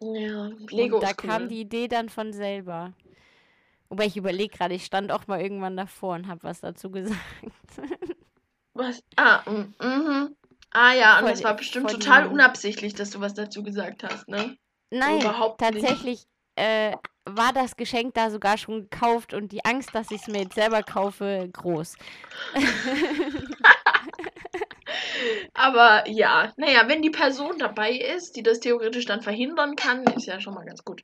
[0.00, 1.48] ja, Lego und da kam cool.
[1.48, 2.92] die Idee dann von selber.
[3.88, 7.18] Wobei ich überlege gerade, ich stand auch mal irgendwann davor und habe was dazu gesagt.
[8.80, 9.02] Was?
[9.16, 10.36] Ah, mm, mhm.
[10.72, 14.26] Ah ja, und Voll- das war bestimmt total unabsichtlich, dass du was dazu gesagt hast,
[14.28, 14.56] ne?
[14.90, 16.24] Nein, Überhaupt tatsächlich
[16.56, 20.40] äh, war das Geschenk da sogar schon gekauft und die Angst, dass ich es mir
[20.42, 21.96] jetzt selber kaufe, groß.
[25.54, 30.24] Aber ja, naja, wenn die Person dabei ist, die das theoretisch dann verhindern kann, ist
[30.26, 31.02] ja schon mal ganz gut.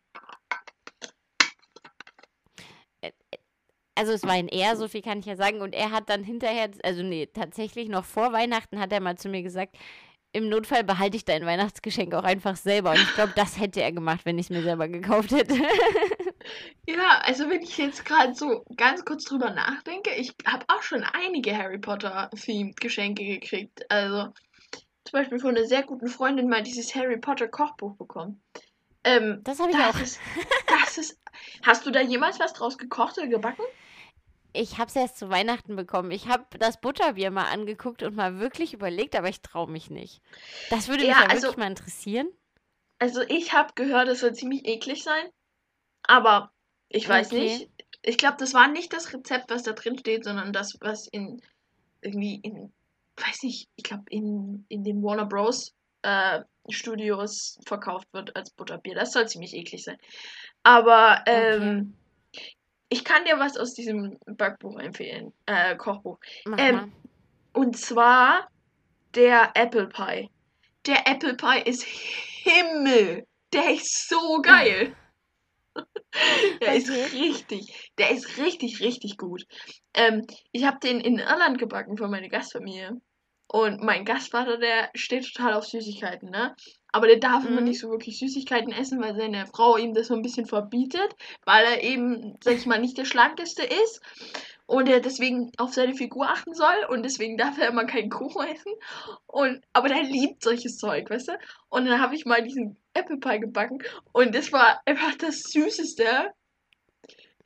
[3.97, 5.61] Also es war ein Er, so viel kann ich ja sagen.
[5.61, 9.29] Und er hat dann hinterher, also nee, tatsächlich noch vor Weihnachten hat er mal zu
[9.29, 9.77] mir gesagt,
[10.33, 12.91] im Notfall behalte ich dein Weihnachtsgeschenk auch einfach selber.
[12.91, 15.55] Und ich glaube, das hätte er gemacht, wenn ich es mir selber gekauft hätte.
[16.87, 21.03] Ja, also wenn ich jetzt gerade so ganz kurz drüber nachdenke, ich habe auch schon
[21.03, 23.91] einige Harry Potter-themed Geschenke gekriegt.
[23.91, 24.33] Also
[25.05, 28.43] zum Beispiel von einer sehr guten Freundin mal dieses Harry Potter Kochbuch bekommen.
[29.07, 30.01] Ähm, Das habe ich das auch.
[30.01, 30.21] Ist,
[30.67, 31.19] das ist.
[31.63, 33.63] Hast du da jemals was draus gekocht oder gebacken?
[34.53, 36.11] Ich habe es erst zu Weihnachten bekommen.
[36.11, 40.23] Ich habe das Butterbier mal angeguckt und mal wirklich überlegt, aber ich traue mich nicht.
[40.71, 42.29] Das würde mich Ja, ja, also- wirklich mal interessieren.
[42.99, 45.29] Also ich habe gehört, es soll ziemlich eklig sein.
[46.05, 46.51] Aber
[46.89, 47.41] ich weiß Okay.
[47.41, 47.71] nicht.
[48.03, 51.43] Ich glaube, das war nicht das Rezept, was da drin steht, sondern das, was in
[52.01, 52.73] irgendwie in,
[53.17, 55.75] weiß nicht, ich glaube in, in den Warner Bros.
[56.07, 58.95] Äh, Studios verkauft wird als Butterbier.
[58.95, 59.99] Das soll ziemlich eklig sein.
[60.63, 61.95] Aber ähm,
[62.89, 66.19] ich kann dir was aus diesem Backbuch empfehlen, äh, Kochbuch.
[66.59, 66.93] Ähm.
[67.53, 68.49] Und zwar
[69.15, 70.29] der Apple Pie.
[70.87, 73.27] Der Apple Pie ist Himmel.
[73.53, 74.95] Der ist so geil.
[76.63, 77.05] Der ist Okay.
[77.13, 79.45] richtig, der ist richtig, richtig gut.
[79.93, 82.99] Ähm, ich habe den in Irland gebacken für meine Gastfamilie.
[83.49, 86.55] Und mein Gastvater, der steht total auf Süßigkeiten, ne?
[86.93, 87.69] Aber der darf immer Mhm.
[87.69, 91.65] nicht so wirklich Süßigkeiten essen, weil seine Frau ihm das so ein bisschen verbietet, weil
[91.65, 94.01] er eben, sag ich mal, nicht der schlankeste ist
[94.67, 98.47] und er deswegen auf seine Figur achten soll und deswegen darf er immer keinen Kuchen
[98.47, 98.73] essen.
[99.27, 101.39] Und, aber der liebt solches Zeug, weißt du?
[101.69, 103.79] Und dann habe ich mal diesen Apple Pie gebacken
[104.13, 106.33] und das war einfach das Süßeste,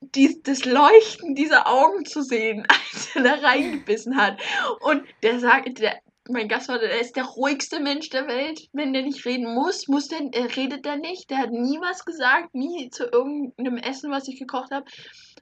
[0.01, 4.41] dies, das Leuchten dieser Augen zu sehen, als er da reingebissen hat.
[4.81, 8.69] Und der sagt, der, mein Gastvater, der ist der ruhigste Mensch der Welt.
[8.73, 11.31] Wenn der nicht reden muss, muss der, äh, redet der nicht.
[11.31, 14.87] Der hat nie was gesagt, nie zu irgendeinem Essen, was ich gekocht habe.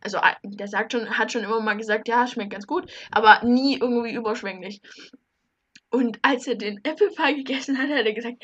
[0.00, 3.44] Also äh, der sagt schon, hat schon immer mal gesagt, ja, schmeckt ganz gut, aber
[3.44, 4.80] nie irgendwie überschwänglich.
[5.90, 8.42] Und als er den Apple Pie gegessen hat, hat er gesagt,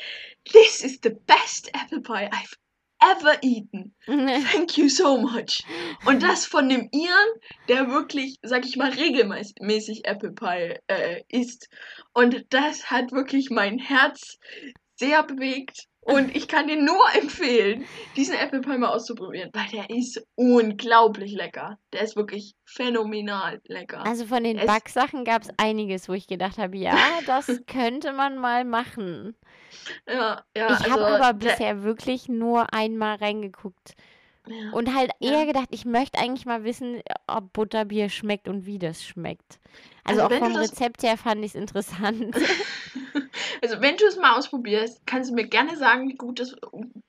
[0.51, 2.55] This is the best Apple Pie I've
[2.99, 3.93] ever eaten.
[4.05, 5.63] Thank you so much.
[6.05, 11.69] Und das von dem Iren, der wirklich, sag ich mal, regelmäßig Apple Pie äh, isst.
[12.13, 14.37] Und das hat wirklich mein Herz
[14.95, 15.87] sehr bewegt.
[16.05, 17.83] Und ich kann dir nur empfehlen,
[18.15, 21.79] diesen Apple Pie mal auszuprobieren, weil der ist unglaublich lecker.
[21.93, 24.05] Der ist wirklich phänomenal lecker.
[24.05, 26.95] Also von den Es- Backsachen gab es einiges, wo ich gedacht habe, ja,
[27.25, 29.35] das könnte man mal machen.
[30.07, 33.95] ja, ja, ich habe also aber der- bisher wirklich nur einmal reingeguckt.
[34.47, 34.71] Ja.
[34.71, 35.45] Und halt eher Ja.
[35.45, 39.59] gedacht, ich möchte eigentlich mal wissen, ob Butterbier schmeckt und wie das schmeckt.
[40.03, 42.35] Also, Also auch vom Rezept her fand ich es interessant.
[43.61, 46.55] Also wenn du es mal ausprobierst, kannst du mir gerne sagen, wie gut es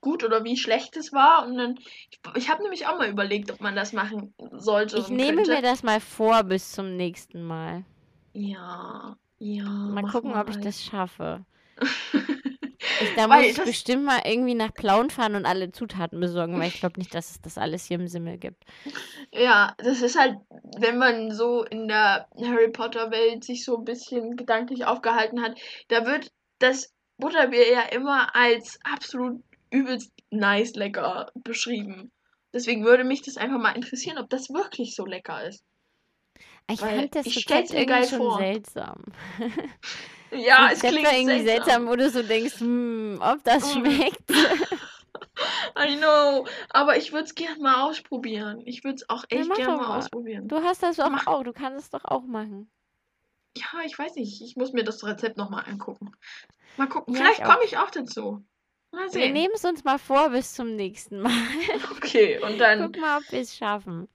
[0.01, 1.47] gut oder wie schlecht es war.
[1.47, 1.79] Und dann,
[2.11, 4.97] ich, ich habe nämlich auch mal überlegt, ob man das machen sollte.
[4.99, 5.53] Ich nehme könnte.
[5.53, 7.85] mir das mal vor bis zum nächsten Mal.
[8.33, 9.65] Ja, ja.
[9.65, 10.65] Mal gucken, ob ich mal.
[10.65, 11.45] das schaffe.
[13.01, 16.69] Ich, da muss ich bestimmt mal irgendwie nach Plauen fahren und alle Zutaten besorgen, weil
[16.69, 18.65] ich glaube nicht, dass es das alles hier im Simmel gibt.
[19.33, 20.37] Ja, das ist halt,
[20.79, 25.59] wenn man so in der Harry Potter Welt sich so ein bisschen gedanklich aufgehalten hat,
[25.89, 32.13] da wird das Butterbier ja immer als absolut übelst nice lecker beschrieben.
[32.53, 35.65] Deswegen würde mich das einfach mal interessieren, ob das wirklich so lecker ist.
[36.71, 38.39] Ich Weil fand das ich Rezept stell's mir geil schon vor.
[38.39, 39.05] seltsam.
[40.37, 41.87] Ja, es klingt irgendwie seltsam, seltsam.
[41.89, 43.79] wo du so denkst, hm, ob das Mm.
[43.79, 44.31] schmeckt.
[45.79, 48.63] I know, aber ich würde es gerne mal ausprobieren.
[48.65, 49.99] Ich würde es auch Ja, echt mach gerne mal mal.
[49.99, 50.49] ausprobieren.
[50.49, 51.27] Du hast das doch Mach.
[51.27, 52.71] auch, du kannst es doch auch machen.
[53.57, 54.41] Ja, ich weiß nicht.
[54.43, 56.13] Ich muss mir das Rezept nochmal angucken.
[56.77, 57.15] Mal gucken.
[57.15, 58.45] Ja, Vielleicht komme ich auch dazu.
[58.93, 59.33] Mal Wir sehen.
[59.33, 61.33] nehmen es uns mal vor bis zum nächsten Mal.
[61.97, 62.81] Okay, und dann.
[62.93, 64.09] Guck mal, ob wir es schaffen.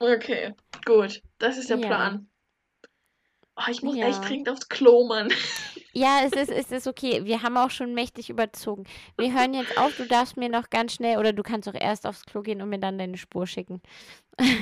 [0.00, 0.54] Okay,
[0.84, 1.22] gut.
[1.38, 1.86] Das ist der Ja.
[1.86, 2.28] Plan.
[3.58, 4.20] Oh, ich muss echt Ja.
[4.20, 5.28] dringend aufs Klo, Mann.
[5.94, 7.24] Ja, es ist, es ist okay.
[7.24, 8.84] Wir haben auch schon mächtig überzogen.
[9.16, 9.96] Wir hören jetzt auf.
[9.96, 12.68] Du darfst mir noch ganz schnell, oder du kannst auch erst aufs Klo gehen und
[12.68, 13.80] mir dann deine Spur schicken.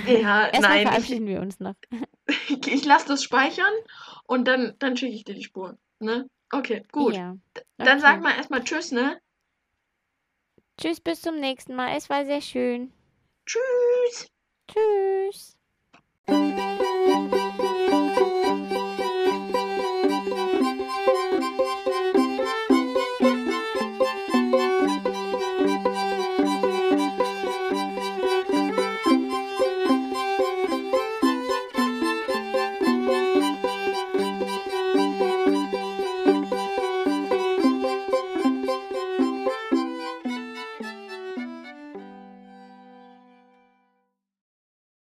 [0.06, 0.82] Ja, Erstmal nein.
[0.82, 1.74] Ich, verabschieden wir uns noch.
[2.48, 3.72] ich, ich lasse das speichern
[4.24, 5.76] und dann, dann schicke ich dir die Spur.
[5.98, 6.30] Ne?
[6.52, 7.14] Okay, gut.
[7.14, 7.36] Ja.
[7.76, 8.22] Dann sag Okay.
[8.22, 9.20] mal erstmal Tschüss, ne?
[10.80, 11.96] Tschüss, bis zum nächsten Mal.
[11.96, 12.92] Es war sehr schön.
[13.44, 14.28] Tschüss.
[14.68, 15.56] Tschüss.